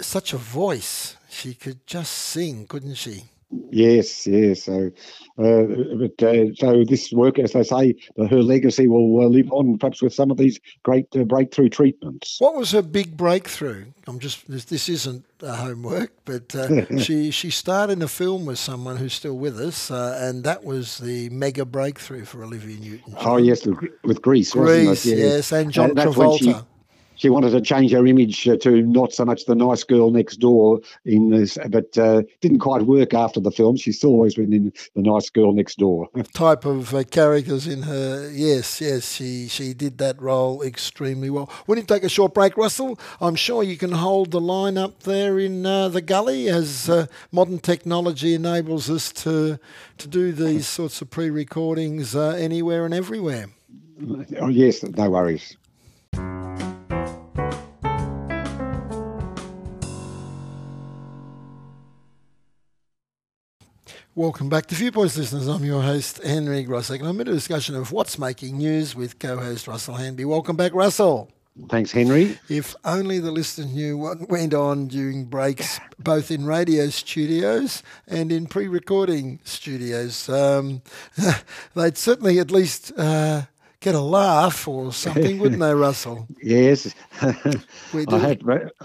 such 0.00 0.32
a 0.32 0.38
voice. 0.38 1.16
She 1.28 1.54
could 1.54 1.86
just 1.86 2.12
sing, 2.12 2.66
couldn't 2.66 2.94
she? 2.94 3.24
Yes, 3.70 4.26
yes. 4.26 4.64
So, 4.64 4.90
uh, 5.38 5.64
but 5.98 6.22
uh, 6.22 6.54
so 6.54 6.84
this 6.84 7.12
work, 7.12 7.38
as 7.38 7.52
they 7.52 7.62
say, 7.62 7.94
her 8.16 8.42
legacy 8.42 8.88
will 8.88 9.20
uh, 9.20 9.26
live 9.26 9.50
on, 9.52 9.78
perhaps 9.78 10.02
with 10.02 10.14
some 10.14 10.30
of 10.30 10.36
these 10.36 10.58
great 10.82 11.06
uh, 11.16 11.24
breakthrough 11.24 11.68
treatments. 11.68 12.36
What 12.40 12.56
was 12.56 12.72
her 12.72 12.82
big 12.82 13.16
breakthrough? 13.16 13.86
I'm 14.06 14.18
just 14.18 14.48
this, 14.48 14.64
this 14.64 14.88
isn't 14.88 15.24
homework, 15.40 16.12
but 16.24 16.54
uh, 16.54 16.96
she 16.98 17.30
she 17.30 17.50
starred 17.50 17.90
in 17.90 18.02
a 18.02 18.08
film 18.08 18.46
with 18.46 18.58
someone 18.58 18.96
who's 18.96 19.14
still 19.14 19.36
with 19.36 19.60
us, 19.60 19.90
uh, 19.90 20.18
and 20.20 20.44
that 20.44 20.64
was 20.64 20.98
the 20.98 21.28
mega 21.30 21.64
breakthrough 21.64 22.24
for 22.24 22.42
Olivia 22.42 22.78
Newton. 22.78 23.14
Oh 23.18 23.36
yes, 23.36 23.66
with 24.02 24.22
Grease, 24.22 24.52
Grease, 24.52 25.04
yes, 25.06 25.52
and 25.52 25.70
John 25.70 25.90
Travolta 25.90 26.64
she 27.16 27.28
wanted 27.28 27.50
to 27.50 27.60
change 27.60 27.92
her 27.92 28.06
image 28.06 28.48
uh, 28.48 28.56
to 28.58 28.82
not 28.82 29.12
so 29.12 29.24
much 29.24 29.44
the 29.46 29.54
nice 29.54 29.84
girl 29.84 30.10
next 30.10 30.36
door 30.36 30.80
in 31.04 31.30
this, 31.30 31.58
but 31.68 31.96
uh, 31.96 32.22
didn't 32.40 32.58
quite 32.58 32.82
work 32.82 33.14
after 33.14 33.40
the 33.40 33.50
film. 33.50 33.76
She's 33.76 33.98
still 33.98 34.10
always 34.10 34.34
been 34.34 34.52
in 34.52 34.72
the 34.94 35.02
nice 35.02 35.30
girl 35.30 35.52
next 35.52 35.78
door 35.78 36.08
type 36.32 36.64
of 36.64 36.94
uh, 36.94 37.04
characters 37.04 37.66
in 37.66 37.82
her. 37.82 38.30
Yes, 38.32 38.80
yes, 38.80 39.12
she 39.12 39.48
she 39.48 39.74
did 39.74 39.98
that 39.98 40.20
role 40.20 40.62
extremely 40.62 41.30
well. 41.30 41.50
We 41.66 41.76
need 41.76 41.88
to 41.88 41.94
take 41.94 42.04
a 42.04 42.08
short 42.08 42.34
break, 42.34 42.56
Russell. 42.56 42.98
I'm 43.20 43.36
sure 43.36 43.62
you 43.62 43.76
can 43.76 43.92
hold 43.92 44.30
the 44.30 44.40
line 44.40 44.78
up 44.78 45.04
there 45.04 45.38
in 45.38 45.64
uh, 45.64 45.88
the 45.88 46.02
gully 46.02 46.48
as 46.48 46.88
uh, 46.88 47.06
modern 47.30 47.58
technology 47.58 48.34
enables 48.34 48.90
us 48.90 49.12
to 49.12 49.58
to 49.98 50.08
do 50.08 50.32
these 50.32 50.66
sorts 50.66 51.00
of 51.00 51.10
pre-recordings 51.10 52.16
uh, 52.16 52.30
anywhere 52.30 52.84
and 52.84 52.94
everywhere. 52.94 53.46
Oh 54.40 54.48
yes, 54.48 54.82
no 54.82 55.10
worries. 55.10 55.56
Welcome 64.16 64.48
back 64.48 64.66
to 64.66 64.76
Viewpoints, 64.76 65.18
listeners. 65.18 65.48
I'm 65.48 65.64
your 65.64 65.82
host, 65.82 66.22
Henry 66.22 66.64
Grosek, 66.64 67.00
and 67.00 67.08
I'm 67.08 67.20
in 67.20 67.26
a 67.26 67.32
discussion 67.32 67.74
of 67.74 67.90
what's 67.90 68.16
making 68.16 68.56
news 68.56 68.94
with 68.94 69.18
co 69.18 69.38
host 69.38 69.66
Russell 69.66 69.96
Hanby. 69.96 70.24
Welcome 70.24 70.54
back, 70.54 70.72
Russell. 70.72 71.32
Thanks, 71.68 71.90
Henry. 71.90 72.38
If 72.48 72.76
only 72.84 73.18
the 73.18 73.32
listeners 73.32 73.74
knew 73.74 73.98
what 73.98 74.30
went 74.30 74.54
on 74.54 74.86
during 74.86 75.24
breaks, 75.24 75.80
both 75.98 76.30
in 76.30 76.46
radio 76.46 76.90
studios 76.90 77.82
and 78.06 78.30
in 78.30 78.46
pre 78.46 78.68
recording 78.68 79.40
studios, 79.42 80.28
um, 80.28 80.82
they'd 81.74 81.98
certainly 81.98 82.38
at 82.38 82.52
least 82.52 82.92
uh, 82.96 83.42
get 83.84 83.94
a 83.94 84.00
laugh 84.00 84.66
or 84.66 84.92
something, 84.94 85.38
wouldn't 85.38 85.60
they, 85.60 85.74
Russell? 85.74 86.26
Yes. 86.42 86.94
I 87.22 87.32
have, 88.18 88.40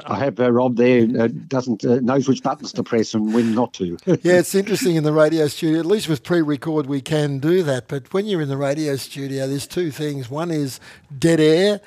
I 0.05 0.17
have 0.17 0.39
uh, 0.39 0.49
Rob 0.51 0.77
there 0.77 1.05
uh, 1.19 1.27
doesn't 1.47 1.83
uh, 1.83 1.99
knows 1.99 2.27
which 2.27 2.41
buttons 2.41 2.71
to 2.73 2.83
press 2.83 3.13
and 3.13 3.33
when 3.33 3.53
not 3.53 3.73
to. 3.73 3.97
yeah, 4.05 4.39
it's 4.39 4.55
interesting 4.55 4.95
in 4.95 5.03
the 5.03 5.11
radio 5.11 5.47
studio. 5.47 5.79
At 5.79 5.85
least 5.85 6.07
with 6.07 6.23
pre-record, 6.23 6.85
we 6.85 7.01
can 7.01 7.39
do 7.39 7.61
that. 7.63 7.89
But 7.89 8.13
when 8.13 8.27
you're 8.27 8.41
in 8.41 8.47
the 8.47 8.57
radio 8.57 8.95
studio, 8.95 9.45
there's 9.45 9.67
two 9.67 9.91
things. 9.91 10.29
One 10.29 10.51
is 10.51 10.79
dead 11.17 11.41
air. 11.41 11.81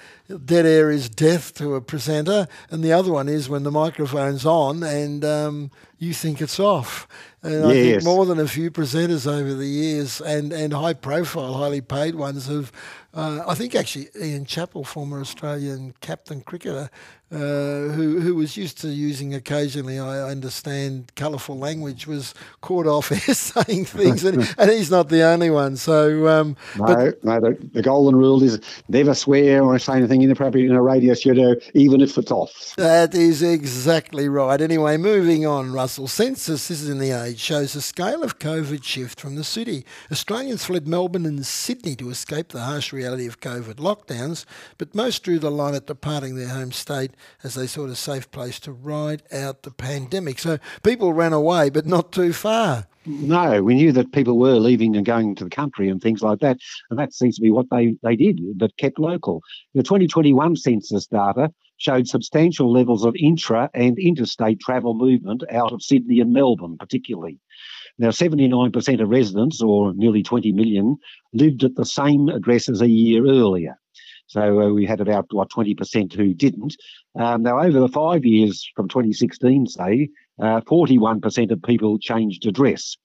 Dead 0.45 0.67
air 0.67 0.91
is 0.91 1.09
death 1.09 1.55
to 1.55 1.75
a 1.75 1.81
presenter, 1.81 2.49
and 2.71 2.83
the 2.83 2.93
other 2.93 3.13
one 3.13 3.29
is 3.29 3.49
when 3.49 3.65
the 3.65 3.71
microphone's 3.71 4.47
on 4.47 4.83
and 4.83 5.25
um, 5.25 5.71
you 5.99 6.13
think 6.13 6.41
it's 6.41 6.59
off. 6.59 7.07
And 7.43 7.55
yes. 7.55 7.65
I 7.65 7.73
think 7.73 8.05
more 8.05 8.25
than 8.25 8.39
a 8.39 8.49
few 8.49 8.71
presenters 8.71 9.27
over 9.27 9.55
the 9.55 9.67
years 9.67 10.21
and, 10.21 10.53
and 10.53 10.73
high 10.73 10.95
profile, 10.95 11.55
highly 11.55 11.81
paid 11.81 12.15
ones 12.15 12.47
have, 12.47 12.73
uh, 13.15 13.45
I 13.47 13.55
think 13.55 13.75
actually 13.75 14.09
Ian 14.21 14.45
Chappell, 14.45 14.85
former 14.85 15.21
Australian 15.21 15.95
captain 16.01 16.41
cricketer, 16.41 16.91
uh, 17.33 17.89
who 17.93 18.21
who 18.21 18.35
was 18.35 18.59
used 18.59 18.79
to 18.83 18.89
using 18.89 19.35
occasionally, 19.35 19.99
I 19.99 20.29
understand, 20.29 21.13
colourful 21.17 21.57
language, 21.57 22.07
was 22.07 22.35
caught 22.61 22.87
off 22.87 23.11
air 23.29 23.35
saying 23.35 23.87
things, 23.87 24.23
and, 24.25 24.55
and 24.59 24.71
he's 24.71 24.91
not 24.91 25.09
the 25.09 25.23
only 25.23 25.49
one. 25.49 25.77
So 25.77 26.29
um, 26.29 26.57
no, 26.79 26.85
but, 26.85 27.25
no, 27.25 27.41
the, 27.41 27.71
the, 27.73 27.83
golden 27.83 28.17
rule 28.17 28.43
is 28.43 28.61
never 28.89 29.15
swear 29.15 29.63
or 29.63 29.79
say 29.79 29.95
anything 29.95 30.21
inappropriate 30.23 30.71
in 30.71 30.77
a 30.77 30.83
radio 30.83 31.15
studio, 31.15 31.55
even 31.73 32.03
if 32.03 32.19
it's 32.19 32.31
off. 32.31 32.75
That 32.77 33.15
is 33.15 33.43
exactly 33.43 34.29
right. 34.29 34.61
Anyway, 34.61 34.99
moving 34.99 35.47
on, 35.47 35.73
Russell. 35.73 36.09
Census, 36.09 36.69
this 36.69 36.83
is 36.83 36.91
in 36.91 36.99
the 36.99 37.13
Age, 37.13 37.41
shows 37.41 37.73
the 37.73 37.81
scale 37.81 38.23
of 38.23 38.39
COVID 38.39 38.85
shift 38.85 39.19
from 39.19 39.37
the 39.37 39.45
city. 39.45 39.87
Australians 40.11 40.67
fled 40.67 40.87
Melbourne 40.87 41.25
and 41.25 41.47
Sydney 41.47 41.97
to 41.97 42.11
escape 42.11 42.49
the 42.49 42.61
harsh 42.61 42.93
reality 42.93 43.27
of 43.27 43.41
COVID 43.41 43.77
lockdowns, 43.77 44.45
but 44.77 44.95
most 44.95 45.23
drew 45.23 45.39
the 45.39 45.51
line 45.51 45.75
at 45.75 45.87
departing 45.87 46.37
their 46.37 46.49
home 46.49 46.73
state 46.73 47.13
as 47.43 47.55
they 47.55 47.67
sort 47.67 47.91
a 47.91 47.97
safe 47.97 48.31
place 48.31 48.59
to 48.61 48.73
ride 48.73 49.23
out 49.33 49.63
the 49.63 49.71
pandemic. 49.71 50.39
So 50.39 50.59
people 50.83 51.13
ran 51.13 51.33
away, 51.33 51.71
but 51.71 51.87
not 51.87 52.13
too 52.13 52.33
far. 52.33 52.87
No, 53.05 53.63
we 53.63 53.75
knew 53.75 53.91
that 53.93 54.13
people 54.13 54.39
were 54.39 54.61
leaving 54.61 54.95
and 54.95 55.05
going 55.05 55.35
to 55.37 55.45
the 55.45 55.51
country 55.51 55.89
and 55.89 56.01
things 56.01 56.23
like 56.23 56.39
that. 56.41 56.59
And 56.91 56.99
that 56.99 57.13
seems 57.13 57.37
to 57.37 57.43
be 57.43 57.51
what 57.51 57.67
they, 57.71 57.97
they 58.03 58.15
did, 58.15 58.41
that 58.59 58.77
kept 58.77 58.99
local. 58.99 59.43
The 59.75 59.83
2021 59.83 60.57
census 60.57 61.07
data 61.07 61.53
showed 61.79 62.07
substantial 62.07 62.73
levels 62.73 63.05
of 63.05 63.17
intra 63.19 63.69
and 63.75 63.99
interstate 63.99 64.61
travel 64.61 64.95
movement 64.95 65.43
out 65.51 65.73
of 65.73 65.83
Sydney 65.83 66.21
and 66.21 66.33
Melbourne, 66.33 66.77
particularly. 66.79 67.39
Now, 67.99 68.09
79% 68.09 69.03
of 69.03 69.09
residents, 69.09 69.61
or 69.61 69.93
nearly 69.95 70.23
20 70.23 70.53
million, 70.53 70.97
lived 71.33 71.65
at 71.65 71.75
the 71.75 71.85
same 71.85 72.29
address 72.29 72.69
as 72.69 72.81
a 72.81 72.89
year 72.89 73.27
earlier. 73.27 73.77
So 74.33 74.63
uh, 74.63 74.69
we 74.71 74.87
had 74.87 75.03
about 75.03 75.27
what 75.31 75.51
20% 75.51 76.15
who 76.15 76.33
didn't. 76.33 76.75
Um, 77.19 77.43
now, 77.43 77.61
over 77.61 77.81
the 77.81 77.89
five 77.89 78.25
years 78.25 78.67
from 78.75 78.89
2016, 78.89 79.67
say, 79.67 80.09
uh, 80.41 80.63
41% 80.63 81.51
of 81.51 81.63
people 81.63 81.99
changed 81.99 82.47
address. 82.47 82.97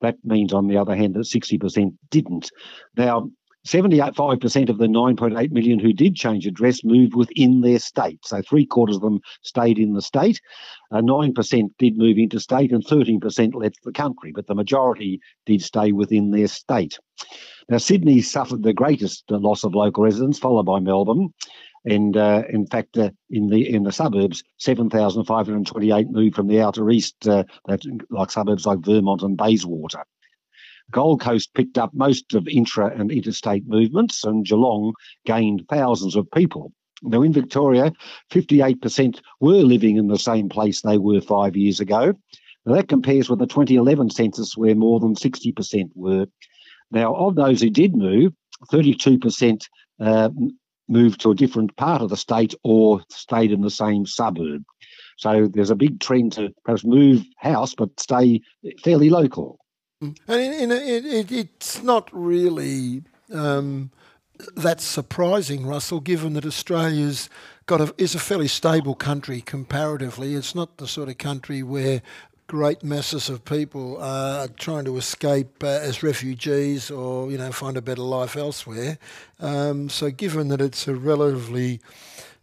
That 0.00 0.14
means, 0.22 0.52
on 0.52 0.68
the 0.68 0.76
other 0.76 0.94
hand, 0.94 1.14
that 1.14 1.20
60% 1.20 1.92
didn't. 2.10 2.52
Now, 2.96 3.28
75% 3.66 4.68
of 4.68 4.78
the 4.78 4.86
9.8 4.86 5.50
million 5.50 5.78
who 5.78 5.92
did 5.92 6.14
change 6.14 6.46
address 6.46 6.84
moved 6.84 7.14
within 7.14 7.60
their 7.60 7.78
state. 7.78 8.20
So 8.24 8.40
three 8.42 8.64
quarters 8.64 8.96
of 8.96 9.02
them 9.02 9.20
stayed 9.42 9.78
in 9.78 9.94
the 9.94 10.02
state. 10.02 10.40
Uh, 10.92 11.00
9% 11.00 11.70
did 11.78 11.98
move 11.98 12.16
interstate 12.16 12.72
and 12.72 12.84
13% 12.86 13.54
left 13.54 13.78
the 13.82 13.92
country, 13.92 14.32
but 14.32 14.46
the 14.46 14.54
majority 14.54 15.20
did 15.46 15.62
stay 15.62 15.92
within 15.92 16.30
their 16.30 16.48
state. 16.48 16.98
Now, 17.68 17.78
Sydney 17.78 18.20
suffered 18.20 18.62
the 18.62 18.72
greatest 18.72 19.24
loss 19.28 19.64
of 19.64 19.74
local 19.74 20.04
residents, 20.04 20.38
followed 20.38 20.66
by 20.66 20.78
Melbourne. 20.78 21.34
And 21.84 22.16
uh, 22.16 22.42
in 22.48 22.66
fact, 22.66 22.98
uh, 22.98 23.10
in 23.30 23.48
the 23.48 23.72
in 23.72 23.84
the 23.84 23.92
suburbs, 23.92 24.42
seven 24.58 24.90
thousand 24.90 25.24
five 25.24 25.46
hundred 25.46 25.66
twenty-eight 25.66 26.10
moved 26.10 26.34
from 26.34 26.48
the 26.48 26.60
outer 26.60 26.90
east, 26.90 27.28
uh, 27.28 27.44
like 28.10 28.30
suburbs 28.32 28.66
like 28.66 28.80
Vermont 28.80 29.22
and 29.22 29.36
Bayswater. 29.36 30.04
Gold 30.90 31.20
Coast 31.20 31.52
picked 31.54 31.78
up 31.78 31.92
most 31.94 32.34
of 32.34 32.48
intra 32.48 32.86
and 32.96 33.10
interstate 33.10 33.66
movements, 33.66 34.24
and 34.24 34.44
Geelong 34.44 34.94
gained 35.24 35.66
thousands 35.68 36.16
of 36.16 36.30
people. 36.30 36.72
Now, 37.02 37.22
in 37.22 37.32
Victoria, 37.32 37.92
58% 38.32 39.20
were 39.40 39.62
living 39.62 39.96
in 39.96 40.08
the 40.08 40.18
same 40.18 40.48
place 40.48 40.80
they 40.80 40.98
were 40.98 41.20
five 41.20 41.56
years 41.56 41.80
ago. 41.80 42.14
Now, 42.64 42.74
that 42.74 42.88
compares 42.88 43.28
with 43.28 43.38
the 43.38 43.46
2011 43.46 44.10
census, 44.10 44.56
where 44.56 44.74
more 44.74 44.98
than 45.00 45.14
60% 45.14 45.90
were. 45.94 46.26
Now, 46.90 47.14
of 47.14 47.34
those 47.34 47.60
who 47.60 47.70
did 47.70 47.96
move, 47.96 48.32
32% 48.72 49.66
uh, 50.00 50.30
moved 50.88 51.20
to 51.20 51.30
a 51.30 51.34
different 51.34 51.76
part 51.76 52.00
of 52.00 52.10
the 52.10 52.16
state 52.16 52.54
or 52.62 53.02
stayed 53.10 53.52
in 53.52 53.60
the 53.60 53.70
same 53.70 54.06
suburb. 54.06 54.62
So 55.18 55.48
there's 55.52 55.70
a 55.70 55.76
big 55.76 56.00
trend 56.00 56.32
to 56.32 56.54
perhaps 56.64 56.84
move 56.84 57.24
house 57.38 57.74
but 57.74 57.98
stay 57.98 58.40
fairly 58.82 59.10
local. 59.10 59.58
Mm. 60.02 60.16
And 60.28 60.72
it, 60.72 61.06
it, 61.06 61.32
it's 61.32 61.82
not 61.82 62.08
really 62.12 63.02
um, 63.32 63.90
that 64.54 64.80
surprising, 64.80 65.66
Russell, 65.66 66.00
given 66.00 66.34
that 66.34 66.44
Australia's 66.44 67.30
got 67.66 67.80
a, 67.80 67.94
is 67.98 68.14
a 68.14 68.18
fairly 68.18 68.48
stable 68.48 68.94
country 68.94 69.40
comparatively. 69.40 70.34
It's 70.34 70.54
not 70.54 70.76
the 70.76 70.86
sort 70.86 71.08
of 71.08 71.18
country 71.18 71.62
where 71.62 72.02
great 72.46 72.84
masses 72.84 73.28
of 73.28 73.44
people 73.44 74.00
are 74.00 74.46
trying 74.48 74.84
to 74.84 74.96
escape 74.96 75.64
uh, 75.64 75.66
as 75.66 76.02
refugees 76.02 76.90
or 76.90 77.30
you 77.30 77.38
know 77.38 77.50
find 77.50 77.76
a 77.76 77.82
better 77.82 78.02
life 78.02 78.36
elsewhere. 78.36 78.98
Um, 79.40 79.88
so, 79.88 80.10
given 80.10 80.48
that 80.48 80.60
it's 80.60 80.86
a 80.86 80.94
relatively 80.94 81.80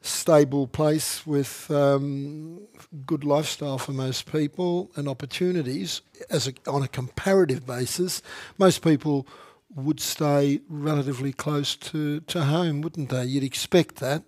stable 0.03 0.67
place 0.67 1.25
with 1.25 1.71
um, 1.71 2.59
good 3.05 3.23
lifestyle 3.23 3.77
for 3.77 3.93
most 3.93 4.31
people 4.31 4.91
and 4.95 5.07
opportunities, 5.07 6.01
as 6.29 6.47
a, 6.47 6.53
on 6.67 6.83
a 6.83 6.87
comparative 6.87 7.65
basis, 7.65 8.21
most 8.57 8.83
people 8.83 9.25
would 9.75 9.99
stay 9.99 10.59
relatively 10.69 11.33
close 11.33 11.75
to, 11.75 12.19
to 12.21 12.43
home, 12.43 12.81
wouldn't 12.81 13.09
they? 13.09 13.23
You'd 13.23 13.43
expect 13.43 13.95
that. 13.95 14.23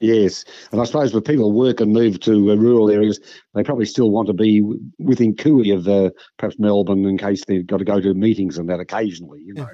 Yes, 0.00 0.44
and 0.70 0.80
I 0.80 0.84
suppose 0.84 1.12
when 1.12 1.24
people 1.24 1.50
work 1.50 1.80
and 1.80 1.92
move 1.92 2.20
to 2.20 2.52
uh, 2.52 2.54
rural 2.54 2.88
areas, 2.88 3.18
they 3.54 3.64
probably 3.64 3.84
still 3.84 4.12
want 4.12 4.28
to 4.28 4.32
be 4.32 4.62
within 4.98 5.34
cooee 5.34 5.74
of 5.74 5.88
uh, 5.88 6.10
perhaps 6.36 6.56
Melbourne 6.58 7.04
in 7.04 7.18
case 7.18 7.44
they've 7.44 7.66
got 7.66 7.78
to 7.78 7.84
go 7.84 8.00
to 8.00 8.14
meetings 8.14 8.58
and 8.58 8.68
that 8.68 8.78
occasionally. 8.78 9.40
You 9.42 9.54
know. 9.54 9.68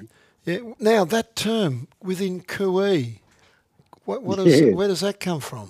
Yeah. 0.45 0.53
yeah. 0.55 0.73
Now 0.79 1.05
that 1.05 1.35
term 1.35 1.87
within 2.01 2.41
cooee, 2.41 3.19
what, 4.05 4.23
what 4.23 4.39
is, 4.39 4.61
yeah. 4.61 4.73
where 4.73 4.87
does 4.87 5.01
that 5.01 5.19
come 5.19 5.39
from? 5.39 5.69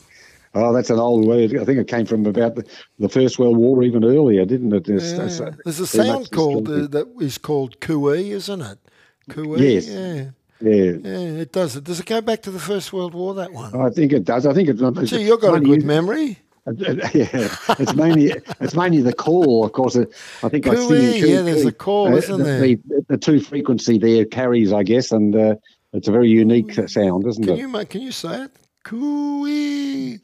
Oh, 0.53 0.71
that's 0.71 0.89
an 0.89 0.99
old 0.99 1.25
word. 1.25 1.57
I 1.57 1.65
think 1.65 1.79
it 1.79 1.87
came 1.87 2.05
from 2.05 2.25
about 2.25 2.55
the, 2.55 2.65
the 2.97 3.09
First 3.09 3.37
World 3.39 3.57
War, 3.57 3.83
even 3.83 4.05
earlier, 4.05 4.45
didn't 4.45 4.71
it? 4.73 4.85
There's, 4.85 5.11
yeah. 5.11 5.51
there's 5.65 5.81
a 5.81 5.87
sound 5.87 6.31
called 6.31 6.69
uh, 6.69 6.87
that 6.87 7.13
is 7.19 7.37
called 7.37 7.81
cooee, 7.81 8.29
isn't 8.31 8.61
it? 8.61 8.79
Cooee. 9.29 9.59
Yes. 9.59 9.87
Yeah. 9.87 10.29
Yeah. 10.61 10.93
yeah, 11.03 11.41
it 11.41 11.51
does. 11.51 11.79
Does 11.81 11.99
it 11.99 12.05
go 12.05 12.21
back 12.21 12.41
to 12.43 12.51
the 12.51 12.59
First 12.59 12.93
World 12.93 13.13
War? 13.13 13.33
That 13.33 13.51
one? 13.51 13.75
I 13.75 13.89
think 13.89 14.13
it 14.13 14.23
does. 14.23 14.45
I 14.45 14.53
think 14.53 14.69
it's. 14.69 14.81
it's 14.81 15.09
Gee, 15.11 15.23
you've 15.23 15.41
got 15.41 15.55
a 15.55 15.59
good 15.59 15.83
memory. 15.83 16.39
yeah, 16.77 17.55
it's 17.77 17.93
mainly 17.93 18.33
it's 18.59 18.73
mainly 18.73 19.01
the 19.01 19.13
call, 19.13 19.65
of 19.65 19.73
course. 19.73 19.95
I 20.41 20.49
think 20.49 20.65
I 20.65 20.73
see. 20.75 21.31
Yeah, 21.31 21.43
there's 21.43 21.65
a 21.65 21.71
call, 21.71 22.07
uh, 22.07 22.17
isn't 22.17 22.37
the, 22.39 22.43
there? 22.43 22.59
The, 22.59 23.05
the, 23.09 23.17
two 23.17 23.39
frequency 23.39 23.99
there 23.99 24.25
carries, 24.25 24.73
I 24.73 24.81
guess, 24.81 25.11
and 25.11 25.35
uh, 25.35 25.55
it's 25.95 26.07
a 26.07 26.11
very 26.11 26.29
unique 26.29 26.73
sound, 26.87 27.25
isn't 27.27 27.43
can 27.43 27.53
it? 27.53 27.59
You, 27.59 27.85
can 27.85 28.01
you 28.01 28.11
say 28.11 28.43
it? 28.43 28.51
Cooee. 28.83 30.19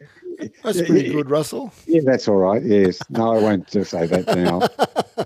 That's 0.63 0.82
pretty 0.82 1.12
good, 1.12 1.30
Russell. 1.30 1.74
Yeah, 1.86 2.01
that's 2.04 2.28
all 2.28 2.38
right. 2.38 2.62
Yes. 2.63 3.00
No, 3.10 3.36
I 3.36 3.42
won't 3.42 3.68
just 3.68 3.92
say 3.92 4.06
that 4.08 4.28
now. 4.36 5.25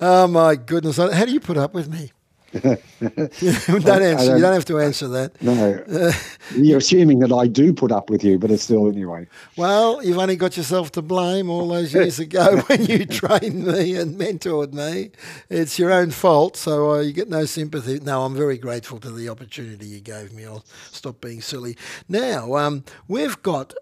oh 0.00 0.26
my 0.28 0.56
goodness! 0.56 0.98
Uh, 0.98 1.10
how 1.10 1.24
do 1.24 1.32
you 1.32 1.40
put 1.40 1.56
up 1.56 1.74
with 1.74 1.88
me? 1.88 2.12
don't 2.60 4.02
answer. 4.02 4.26
Don't, 4.26 4.36
you 4.36 4.42
don't 4.42 4.52
have 4.52 4.64
to 4.66 4.78
answer 4.78 5.08
that. 5.08 5.42
No, 5.42 6.12
you're 6.54 6.78
assuming 6.78 7.18
that 7.20 7.32
I 7.32 7.48
do 7.48 7.72
put 7.72 7.90
up 7.90 8.10
with 8.10 8.22
you, 8.22 8.38
but 8.38 8.50
it's 8.50 8.62
still 8.62 8.88
anyway. 8.88 9.26
Well, 9.56 10.04
you've 10.04 10.18
only 10.18 10.36
got 10.36 10.56
yourself 10.56 10.92
to 10.92 11.02
blame. 11.02 11.50
All 11.50 11.68
those 11.68 11.92
years 11.92 12.18
ago, 12.18 12.58
when 12.66 12.84
you 12.84 13.06
trained 13.06 13.66
me 13.66 13.96
and 13.96 14.16
mentored 14.18 14.72
me, 14.72 15.10
it's 15.50 15.78
your 15.78 15.90
own 15.90 16.10
fault. 16.10 16.56
So 16.56 16.92
uh, 16.92 17.00
you 17.00 17.12
get 17.12 17.28
no 17.28 17.44
sympathy. 17.44 17.98
No, 18.00 18.24
I'm 18.24 18.34
very 18.34 18.58
grateful 18.58 19.00
to 19.00 19.10
the 19.10 19.28
opportunity 19.28 19.86
you 19.86 20.00
gave 20.00 20.32
me. 20.32 20.44
I'll 20.44 20.64
stop 20.90 21.20
being 21.20 21.40
silly. 21.40 21.76
Now, 22.08 22.54
um, 22.54 22.84
we've 23.08 23.42
got 23.42 23.74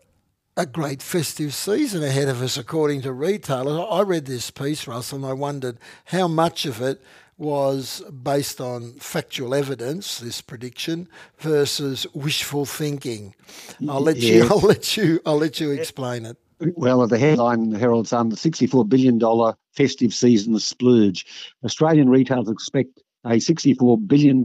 a 0.56 0.66
great 0.66 1.00
festive 1.00 1.54
season 1.54 2.02
ahead 2.02 2.28
of 2.28 2.42
us, 2.42 2.58
according 2.58 3.02
to 3.02 3.12
retailers. 3.12 3.86
I 3.90 4.02
read 4.02 4.26
this 4.26 4.50
piece, 4.50 4.86
Russell, 4.86 5.18
and 5.18 5.26
I 5.26 5.32
wondered 5.32 5.78
how 6.06 6.28
much 6.28 6.66
of 6.66 6.80
it 6.82 7.00
was 7.38 8.02
based 8.22 8.60
on 8.60 8.92
factual 8.94 9.54
evidence, 9.54 10.20
this 10.20 10.40
prediction, 10.40 11.08
versus 11.38 12.06
wishful 12.14 12.64
thinking. 12.64 13.34
I'll 13.88 14.00
let 14.00 14.18
you. 14.18 14.46
I'll 14.50 14.58
let 14.58 14.96
you. 14.96 15.20
I'll 15.26 15.38
let 15.38 15.60
you 15.60 15.70
explain 15.70 16.26
it. 16.26 16.36
Well, 16.76 17.06
the 17.08 17.18
headline 17.18 17.60
in 17.60 17.70
the 17.70 17.78
Herald 17.78 18.06
Sun: 18.06 18.28
the 18.28 18.36
sixty-four 18.36 18.84
billion 18.84 19.18
dollar 19.18 19.56
festive 19.72 20.14
season 20.14 20.58
splurge. 20.58 21.26
Australian 21.64 22.08
retailers 22.08 22.48
expect 22.48 23.00
a 23.24 23.40
sixty-four 23.40 23.98
billion 23.98 24.44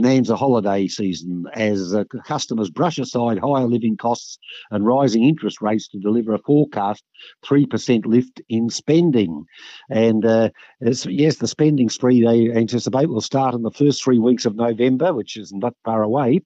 dollar 0.00 0.08
bonanza 0.08 0.36
holiday 0.36 0.86
season 0.86 1.44
as 1.54 1.94
uh, 1.94 2.04
customers 2.24 2.70
brush 2.70 2.98
aside 2.98 3.38
higher 3.38 3.66
living 3.66 3.96
costs 3.96 4.38
and 4.70 4.86
rising 4.86 5.24
interest 5.24 5.60
rates 5.60 5.88
to 5.88 5.98
deliver 5.98 6.34
a 6.34 6.38
forecast 6.38 7.02
3% 7.44 8.06
lift 8.06 8.40
in 8.48 8.70
spending. 8.70 9.44
And 9.90 10.24
uh, 10.24 10.50
yes, 10.80 11.36
the 11.36 11.48
spending 11.48 11.88
spree 11.88 12.22
they 12.22 12.50
anticipate 12.52 13.08
will 13.08 13.20
start 13.20 13.54
in 13.54 13.62
the 13.62 13.70
first 13.70 14.02
three 14.02 14.18
weeks 14.18 14.46
of 14.46 14.56
November, 14.56 15.14
which 15.14 15.36
is 15.36 15.52
not 15.52 15.74
far 15.84 16.02
away. 16.02 16.40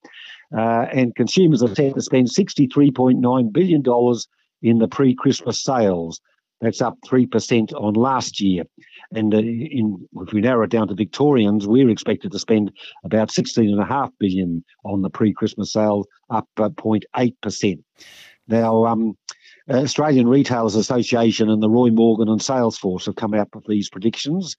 Uh, 0.56 0.86
and 0.92 1.14
consumers 1.14 1.62
are 1.62 1.74
set 1.74 1.94
to 1.94 2.02
spend 2.02 2.28
$63.9 2.28 3.52
billion 3.52 3.82
in 4.62 4.78
the 4.78 4.88
pre 4.88 5.14
Christmas 5.14 5.62
sales. 5.62 6.20
That's 6.60 6.82
up 6.82 6.98
3% 7.06 7.72
on 7.72 7.94
last 7.94 8.40
year. 8.40 8.64
And 9.14 9.34
uh, 9.34 9.38
in, 9.38 10.06
if 10.16 10.32
we 10.32 10.40
narrow 10.40 10.64
it 10.64 10.70
down 10.70 10.88
to 10.88 10.94
Victorians, 10.94 11.66
we're 11.66 11.88
expected 11.88 12.32
to 12.32 12.38
spend 12.38 12.72
about 13.04 13.30
16.5 13.30 14.10
billion 14.18 14.64
on 14.84 15.02
the 15.02 15.10
pre-Christmas 15.10 15.72
sales, 15.72 16.06
up 16.28 16.46
0.8%. 16.56 17.82
Now, 18.46 18.84
um, 18.86 19.16
Australian 19.68 20.28
Retailers 20.28 20.74
Association 20.74 21.48
and 21.48 21.62
the 21.62 21.70
Roy 21.70 21.90
Morgan 21.90 22.28
and 22.28 22.40
Salesforce 22.40 23.06
have 23.06 23.16
come 23.16 23.34
out 23.34 23.54
with 23.54 23.64
these 23.66 23.88
predictions. 23.88 24.56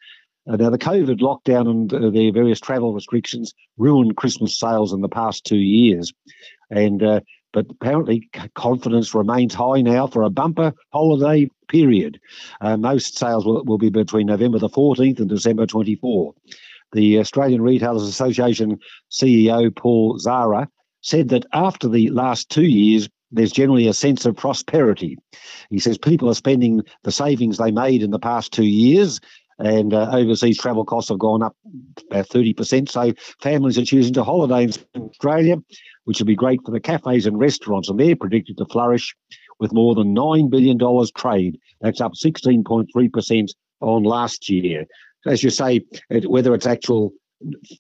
Uh, 0.50 0.55
now, 0.55 0.70
the 0.70 0.77
COVID 0.77 1.20
lockdown 1.20 1.70
and 1.70 1.93
uh, 1.93 2.10
the 2.10 2.31
various 2.31 2.60
travel 2.60 2.93
restrictions 2.93 3.53
ruined 3.77 4.17
Christmas 4.17 4.58
sales 4.58 4.91
in 4.91 5.01
the 5.01 5.10
past 5.10 5.46
two 5.46 5.58
years. 5.58 6.12
And 6.70 7.03
uh, 7.03 7.20
but 7.53 7.65
apparently 7.70 8.29
confidence 8.55 9.13
remains 9.13 9.53
high 9.53 9.81
now 9.81 10.08
for 10.08 10.24
a 10.24 10.29
bumper 10.29 10.74
holiday 10.91 11.50
period. 11.67 12.20
Uh, 12.60 12.77
most 12.77 13.17
sales 13.17 13.46
will, 13.46 13.63
will 13.65 13.77
be 13.77 13.89
between 13.89 14.27
November 14.27 14.60
the 14.60 14.70
14th 14.70 15.20
and 15.20 15.29
December 15.29 15.65
24. 15.65 16.34
The 16.93 17.20
Australian 17.20 17.62
Retailers 17.62 18.03
Association 18.03 18.79
CEO 19.10 19.74
Paul 19.75 20.17
Zahra 20.20 20.67
said 21.01 21.29
that 21.29 21.46
after 21.53 21.88
the 21.88 22.10
last 22.10 22.50
two 22.50 22.65
years, 22.65 23.10
there's 23.31 23.51
generally 23.51 23.88
a 23.88 23.93
sense 23.93 24.25
of 24.25 24.36
prosperity. 24.36 25.17
He 25.70 25.79
says 25.79 25.98
people 25.98 26.29
are 26.29 26.36
spending 26.36 26.81
the 27.03 27.12
savings 27.12 27.58
they 27.58 27.72
made 27.72 28.03
in 28.03 28.12
the 28.12 28.20
past 28.20 28.51
two 28.51 28.65
years 28.65 29.22
and 29.61 29.93
uh, 29.93 30.09
overseas 30.11 30.57
travel 30.57 30.83
costs 30.83 31.09
have 31.09 31.19
gone 31.19 31.43
up 31.43 31.55
about 32.09 32.27
30%. 32.27 32.89
So 32.89 33.13
families 33.41 33.77
are 33.77 33.85
choosing 33.85 34.13
to 34.15 34.23
holiday 34.23 34.63
in 34.93 35.01
Australia, 35.03 35.57
which 36.05 36.19
will 36.19 36.25
be 36.25 36.35
great 36.35 36.59
for 36.65 36.71
the 36.71 36.79
cafes 36.79 37.25
and 37.25 37.39
restaurants, 37.39 37.89
and 37.89 37.99
they're 37.99 38.15
predicted 38.15 38.57
to 38.57 38.65
flourish 38.65 39.15
with 39.59 39.73
more 39.73 39.93
than 39.93 40.15
$9 40.15 40.49
billion 40.49 40.79
trade. 41.15 41.59
That's 41.81 42.01
up 42.01 42.13
16.3% 42.13 43.47
on 43.81 44.03
last 44.03 44.49
year. 44.49 44.85
As 45.25 45.43
you 45.43 45.51
say, 45.51 45.81
it, 46.09 46.29
whether 46.29 46.53
it's 46.55 46.65
actual 46.65 47.13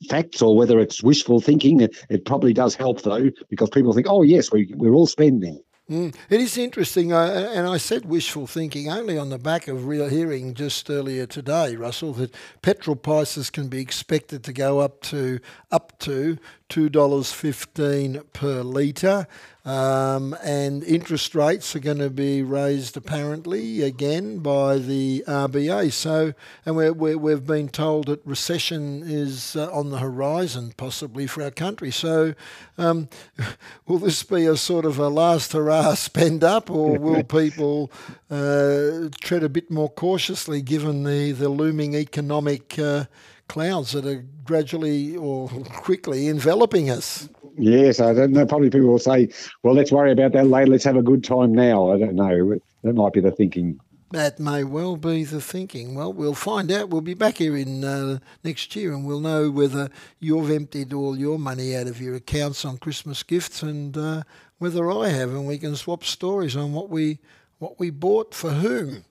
facts 0.09 0.41
or 0.41 0.55
whether 0.55 0.79
it's 0.79 1.01
wishful 1.01 1.41
thinking, 1.41 1.81
it, 1.81 1.95
it, 2.09 2.25
probably 2.25 2.53
does 2.53 2.75
help 2.75 3.01
though, 3.01 3.29
because 3.49 3.69
people 3.69 3.93
think, 3.93 4.07
oh, 4.09 4.21
yes, 4.21 4.51
we, 4.51 4.71
we're 4.75 4.93
all 4.93 5.07
spending. 5.07 5.59
Mm. 5.91 6.15
It 6.29 6.39
is 6.39 6.57
interesting, 6.57 7.11
uh, 7.11 7.51
and 7.53 7.67
I 7.67 7.75
said 7.75 8.05
wishful 8.05 8.47
thinking 8.47 8.89
only 8.89 9.17
on 9.17 9.29
the 9.29 9.37
back 9.37 9.67
of 9.67 9.87
real 9.87 10.07
hearing 10.07 10.53
just 10.53 10.89
earlier 10.89 11.25
today, 11.25 11.75
Russell, 11.75 12.13
that 12.13 12.33
petrol 12.61 12.95
prices 12.95 13.49
can 13.49 13.67
be 13.67 13.81
expected 13.81 14.41
to 14.45 14.53
go 14.53 14.79
up 14.79 15.01
to 15.01 15.41
up 15.69 15.99
to 15.99 16.37
two 16.71 16.87
dollars 16.87 17.33
fifteen 17.33 18.21
per 18.31 18.63
litre. 18.63 19.27
Um, 19.63 20.35
and 20.41 20.83
interest 20.85 21.35
rates 21.35 21.75
are 21.75 21.79
going 21.79 21.99
to 21.99 22.09
be 22.09 22.41
raised 22.41 22.97
apparently 22.97 23.83
again 23.83 24.39
by 24.39 24.77
the 24.77 25.23
RBA. 25.27 25.91
So, 25.91 26.33
and 26.65 26.75
we're, 26.75 26.93
we 26.93 27.31
have 27.31 27.45
been 27.45 27.69
told 27.69 28.07
that 28.07 28.25
recession 28.25 29.03
is 29.05 29.55
uh, 29.55 29.69
on 29.71 29.91
the 29.91 29.99
horizon, 29.99 30.73
possibly 30.77 31.27
for 31.27 31.43
our 31.43 31.51
country. 31.51 31.91
So, 31.91 32.33
um, 32.79 33.09
will 33.85 33.99
this 33.99 34.23
be 34.23 34.45
a 34.45 34.57
sort 34.57 34.85
of 34.85 34.97
a 34.97 35.09
last 35.09 35.51
hurrah 35.51 35.93
spend 35.95 36.43
up, 36.43 36.71
or 36.71 36.97
will 36.97 37.23
people 37.41 37.91
uh, 38.31 39.09
tread 39.19 39.43
a 39.43 39.49
bit 39.49 39.69
more 39.69 39.89
cautiously 39.89 40.63
given 40.63 41.03
the, 41.03 41.33
the 41.33 41.49
looming 41.49 41.93
economic 41.93 42.79
uh, 42.79 43.05
clouds 43.51 43.91
that 43.91 44.05
are 44.05 44.23
gradually 44.45 45.17
or 45.17 45.49
quickly 45.49 46.29
enveloping 46.29 46.89
us? 46.89 47.27
Yes, 47.57 47.99
I 47.99 48.13
don't 48.13 48.31
know. 48.31 48.45
Probably 48.45 48.69
people 48.69 48.87
will 48.87 48.97
say, 48.97 49.27
well, 49.61 49.73
let's 49.73 49.91
worry 49.91 50.13
about 50.13 50.31
that 50.31 50.47
later. 50.47 50.71
Let's 50.71 50.85
have 50.85 50.95
a 50.95 51.01
good 51.01 51.21
time 51.21 51.51
now. 51.51 51.91
I 51.91 51.99
don't 51.99 52.15
know. 52.15 52.55
That 52.83 52.93
might 52.93 53.11
be 53.11 53.19
the 53.19 53.31
thinking. 53.31 53.77
That 54.11 54.39
may 54.39 54.63
well 54.63 54.95
be 54.95 55.25
the 55.25 55.41
thinking. 55.41 55.95
Well, 55.95 56.13
we'll 56.13 56.33
find 56.33 56.71
out. 56.71 56.89
We'll 56.89 57.01
be 57.01 57.13
back 57.13 57.39
here 57.39 57.57
in 57.57 57.83
uh, 57.83 58.19
next 58.41 58.73
year 58.73 58.93
and 58.93 59.05
we'll 59.05 59.19
know 59.19 59.51
whether 59.51 59.89
you've 60.21 60.49
emptied 60.49 60.93
all 60.93 61.17
your 61.19 61.37
money 61.37 61.75
out 61.75 61.87
of 61.87 61.99
your 62.01 62.15
accounts 62.15 62.63
on 62.63 62.77
Christmas 62.77 63.21
gifts 63.21 63.63
and 63.63 63.97
uh, 63.97 64.23
whether 64.59 64.89
I 64.89 65.09
have, 65.09 65.31
and 65.31 65.45
we 65.45 65.57
can 65.57 65.75
swap 65.75 66.05
stories 66.05 66.55
on 66.55 66.71
what 66.71 66.89
we 66.89 67.19
what 67.59 67.79
we 67.79 67.89
bought 67.89 68.33
for 68.33 68.51
whom. 68.51 69.03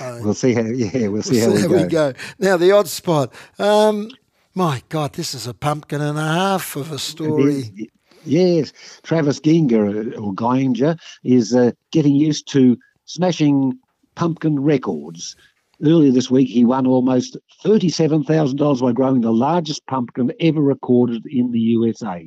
Uh, 0.00 0.20
we'll 0.22 0.34
see 0.34 0.54
how. 0.54 0.62
Yeah, 0.62 1.08
we'll 1.08 1.22
see, 1.22 1.40
we'll 1.40 1.50
how, 1.50 1.56
see 1.56 1.66
we, 1.66 1.78
how 1.78 1.78
go. 1.78 1.82
we, 1.82 1.88
go. 1.88 2.12
Now 2.38 2.56
the 2.56 2.72
odd 2.72 2.88
spot. 2.88 3.32
Um, 3.58 4.10
my 4.54 4.82
God, 4.88 5.12
this 5.14 5.34
is 5.34 5.46
a 5.46 5.54
pumpkin 5.54 6.00
and 6.00 6.18
a 6.18 6.22
half 6.22 6.76
of 6.76 6.92
a 6.92 6.98
story. 6.98 7.90
Yes, 8.24 8.72
Travis 9.02 9.38
Gienger 9.38 10.18
or 10.18 10.34
Gienger 10.34 10.98
is 11.22 11.54
uh, 11.54 11.72
getting 11.92 12.14
used 12.14 12.50
to 12.52 12.76
smashing 13.04 13.78
pumpkin 14.16 14.58
records. 14.60 15.36
Earlier 15.84 16.10
this 16.10 16.30
week, 16.30 16.48
he 16.48 16.64
won 16.64 16.86
almost 16.86 17.36
$37,000 17.64 18.80
by 18.80 18.92
growing 18.92 19.20
the 19.20 19.32
largest 19.32 19.86
pumpkin 19.86 20.32
ever 20.40 20.60
recorded 20.60 21.24
in 21.26 21.52
the 21.52 21.60
USA. 21.60 22.26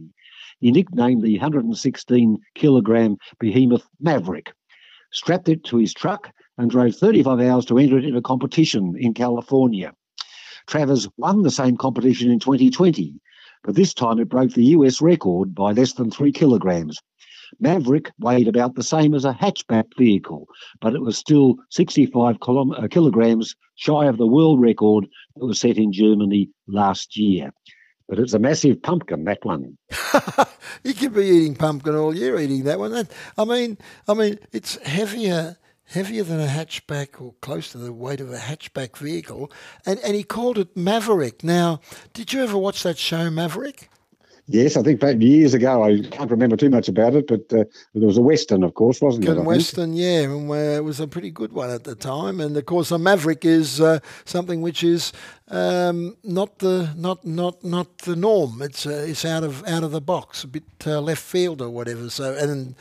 He 0.60 0.72
nicknamed 0.72 1.24
the 1.24 1.38
116 1.38 2.38
kilogram 2.56 3.18
behemoth 3.40 3.88
Maverick, 4.00 4.54
strapped 5.12 5.50
it 5.50 5.64
to 5.66 5.78
his 5.78 5.94
truck, 5.94 6.32
and 6.60 6.70
drove 6.70 6.94
35 6.94 7.40
hours 7.40 7.66
to 7.66 7.80
enter 7.80 7.98
it 7.98 8.04
in 8.04 8.18
a 8.18 8.22
competition 8.22 8.94
in 9.00 9.14
California. 9.14 9.94
Travers 10.68 11.08
won 11.18 11.42
the 11.42 11.50
same 11.50 11.78
competition 11.78 12.30
in 12.30 12.40
2020, 12.40 13.16
but 13.64 13.76
this 13.76 13.94
time 13.94 14.20
it 14.20 14.28
broke 14.28 14.52
the 14.52 14.66
US 14.66 15.02
record 15.02 15.56
by 15.56 15.72
less 15.72 15.94
than 15.94 16.12
three 16.12 16.34
kilograms. 16.34 17.00
Maverick 17.62 18.12
weighed 18.20 18.50
about 18.50 18.76
the 18.76 18.84
same 18.84 19.14
as 19.16 19.24
a 19.24 19.34
hatchback 19.34 19.86
vehicle, 19.98 20.48
but 20.82 20.94
it 20.94 21.02
was 21.02 21.18
still 21.18 21.56
65 21.72 22.36
uh, 22.46 22.88
kilograms 22.92 23.56
shy 23.76 24.06
of 24.06 24.18
the 24.18 24.28
world 24.28 24.62
record 24.62 25.08
that 25.38 25.46
was 25.46 25.60
set 25.60 25.78
in 25.78 25.94
Germany 25.94 26.50
last 26.68 27.16
year. 27.16 27.52
But 28.10 28.20
it's 28.20 28.34
a 28.34 28.40
massive 28.40 28.82
pumpkin, 28.84 29.24
that 29.24 29.46
one. 29.46 29.78
you 30.84 30.94
could 30.94 31.14
be 31.14 31.26
eating 31.26 31.56
pumpkin 31.56 31.96
all 31.96 32.14
year, 32.14 32.38
eating 32.38 32.66
that 32.66 32.80
one. 32.80 33.08
I 33.38 33.46
mean, 33.46 33.78
I 34.10 34.14
mean, 34.14 34.40
it's 34.52 34.76
heavier 34.86 35.58
heavier 35.90 36.24
than 36.24 36.40
a 36.40 36.48
hatchback 36.48 37.22
or 37.22 37.34
close 37.42 37.72
to 37.72 37.78
the 37.78 37.92
weight 37.92 38.22
of 38.22 38.32
a 38.32 38.38
hatchback 38.38 38.98
vehicle, 38.98 39.52
and, 39.86 40.00
and 40.00 40.16
he 40.16 40.24
called 40.24 40.58
it 40.58 40.76
Maverick. 40.76 41.44
Now, 41.44 41.82
did 42.14 42.32
you 42.34 42.44
ever 42.44 42.58
watch 42.58 42.84
that 42.84 42.98
show, 42.98 43.30
Maverick? 43.30 43.90
Yes, 44.52 44.76
I 44.76 44.82
think 44.82 45.00
back 45.00 45.18
years 45.20 45.54
ago. 45.54 45.84
I 45.84 46.02
can't 46.10 46.32
remember 46.32 46.58
too 46.58 46.72
much 46.72 46.88
about 46.88 47.14
it, 47.14 47.28
but 47.28 47.42
uh, 47.54 47.66
there 47.94 48.08
was 48.08 48.18
a 48.18 48.22
western, 48.22 48.64
of 48.64 48.74
course, 48.74 49.00
wasn't 49.00 49.28
it? 49.28 49.36
Western, 49.44 49.94
yeah, 49.94 50.22
and 50.22 50.50
it 50.52 50.84
was 50.84 51.00
a 51.00 51.08
pretty 51.08 51.30
good 51.30 51.54
one 51.54 51.70
at 51.70 51.84
the 51.84 51.94
time. 51.94 52.40
And 52.40 52.58
of 52.58 52.66
course, 52.66 52.90
a 52.90 52.98
Maverick 52.98 53.46
is 53.46 53.80
uh, 53.80 54.00
something 54.26 54.64
which 54.64 54.84
is 54.84 55.14
um, 55.50 56.18
not 56.24 56.58
the 56.60 56.92
not 56.98 57.24
not 57.24 57.64
not 57.64 58.00
the 58.00 58.16
norm. 58.16 58.64
It's 58.64 58.88
uh, 58.88 59.06
it's 59.08 59.24
out 59.24 59.44
of 59.44 59.64
out 59.68 59.84
of 59.84 59.92
the 59.92 60.02
box, 60.02 60.44
a 60.44 60.48
bit 60.48 60.64
uh, 60.88 61.00
left 61.00 61.22
field 61.22 61.62
or 61.62 61.70
whatever. 61.70 62.10
So 62.10 62.34
and 62.34 62.74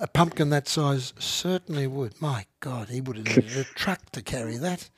a 0.00 0.06
pumpkin 0.06 0.50
that 0.50 0.68
size 0.68 1.12
certainly 1.18 1.86
would. 1.86 2.20
My 2.20 2.46
God, 2.60 2.88
he 2.88 3.00
would 3.00 3.16
have 3.16 3.26
needed 3.36 3.56
a 3.56 3.64
truck 3.64 4.10
to 4.12 4.22
carry 4.22 4.56
that. 4.58 4.90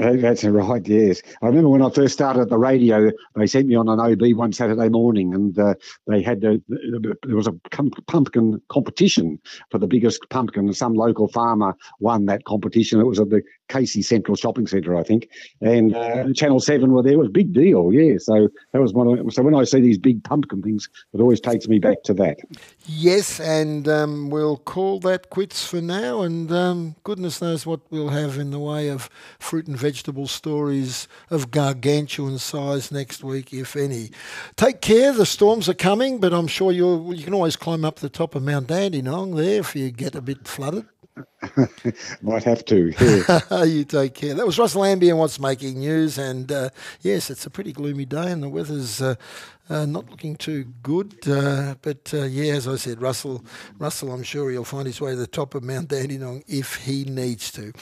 That's 0.00 0.44
right, 0.44 0.86
yes. 0.88 1.20
I 1.42 1.46
remember 1.46 1.68
when 1.68 1.82
I 1.82 1.90
first 1.90 2.14
started 2.14 2.40
at 2.40 2.48
the 2.48 2.56
radio, 2.56 3.10
they 3.36 3.46
sent 3.46 3.66
me 3.66 3.74
on 3.74 3.86
an 3.88 4.00
OB 4.00 4.34
one 4.34 4.52
Saturday 4.52 4.88
morning 4.88 5.34
and 5.34 5.58
uh, 5.58 5.74
they 6.06 6.22
had, 6.22 6.40
the, 6.40 6.62
there 7.22 7.36
was 7.36 7.46
a 7.46 7.52
pumpkin 8.06 8.62
competition 8.70 9.38
for 9.70 9.76
the 9.76 9.86
biggest 9.86 10.22
pumpkin. 10.30 10.64
And 10.64 10.76
some 10.76 10.94
local 10.94 11.28
farmer 11.28 11.76
won 11.98 12.24
that 12.26 12.44
competition. 12.44 12.98
It 12.98 13.04
was 13.04 13.20
at 13.20 13.28
the 13.28 13.42
Casey 13.68 14.00
Central 14.00 14.36
Shopping 14.36 14.66
Centre, 14.66 14.96
I 14.96 15.02
think. 15.02 15.28
And 15.60 15.94
uh, 15.94 16.32
Channel 16.32 16.60
7 16.60 16.90
were 16.90 17.02
there. 17.02 17.12
It 17.12 17.18
was 17.18 17.28
a 17.28 17.32
big 17.32 17.52
deal, 17.52 17.92
yeah. 17.92 18.14
So 18.18 18.48
that 18.72 18.80
was 18.80 18.94
one 18.94 19.18
of, 19.18 19.34
so 19.34 19.42
when 19.42 19.54
I 19.54 19.64
see 19.64 19.80
these 19.80 19.98
big 19.98 20.24
pumpkin 20.24 20.62
things, 20.62 20.88
it 21.12 21.20
always 21.20 21.42
takes 21.42 21.68
me 21.68 21.78
back 21.78 22.04
to 22.04 22.14
that. 22.14 22.38
Yes, 22.86 23.38
and 23.38 23.86
um, 23.86 24.30
we'll 24.30 24.56
call 24.56 24.98
that 25.00 25.28
quits 25.28 25.66
for 25.66 25.82
now. 25.82 26.22
And 26.22 26.50
um, 26.50 26.96
goodness 27.04 27.42
knows 27.42 27.66
what 27.66 27.80
we'll 27.90 28.08
have 28.08 28.38
in 28.38 28.50
the 28.50 28.58
way 28.58 28.88
of 28.88 29.10
fruit 29.38 29.66
and 29.66 29.76
vegetables 29.76 29.89
vegetable 29.90 30.28
stories 30.28 31.08
of 31.30 31.50
gargantuan 31.50 32.38
size 32.38 32.92
next 32.92 33.24
week, 33.24 33.52
if 33.52 33.74
any. 33.74 34.08
Take 34.54 34.80
care, 34.80 35.12
the 35.12 35.26
storms 35.26 35.68
are 35.68 35.74
coming, 35.74 36.20
but 36.20 36.32
I'm 36.32 36.46
sure 36.46 36.70
you 36.70 37.12
you 37.12 37.24
can 37.24 37.34
always 37.34 37.56
climb 37.56 37.84
up 37.84 37.96
the 37.96 38.08
top 38.08 38.36
of 38.36 38.44
Mount 38.44 38.68
Dandenong 38.68 39.34
there 39.34 39.58
if 39.58 39.74
you 39.74 39.90
get 39.90 40.14
a 40.14 40.20
bit 40.20 40.46
flooded. 40.46 40.86
Might 42.22 42.44
have 42.44 42.64
to. 42.66 42.92
Yeah. 43.00 43.64
you 43.74 43.84
take 43.84 44.14
care. 44.14 44.34
That 44.34 44.46
was 44.46 44.60
Russell 44.60 44.84
Hanby 44.84 45.10
and 45.10 45.18
what's 45.18 45.40
making 45.40 45.80
news. 45.80 46.18
And 46.18 46.52
uh, 46.52 46.70
yes, 47.00 47.30
it's 47.30 47.44
a 47.44 47.50
pretty 47.50 47.72
gloomy 47.72 48.04
day, 48.04 48.30
and 48.30 48.44
the 48.44 48.48
weather's 48.48 49.02
uh, 49.02 49.16
uh, 49.68 49.86
not 49.86 50.08
looking 50.08 50.36
too 50.36 50.66
good. 50.84 51.18
Uh, 51.26 51.74
but 51.82 52.14
uh, 52.14 52.26
yeah, 52.26 52.54
as 52.54 52.68
I 52.68 52.76
said, 52.76 53.02
Russell, 53.02 53.44
Russell, 53.76 54.12
I'm 54.12 54.22
sure 54.22 54.52
he'll 54.52 54.64
find 54.64 54.86
his 54.86 55.00
way 55.00 55.10
to 55.10 55.16
the 55.16 55.26
top 55.26 55.56
of 55.56 55.64
Mount 55.64 55.88
Dandenong 55.88 56.44
if 56.46 56.76
he 56.76 57.04
needs 57.04 57.50
to. 57.52 57.72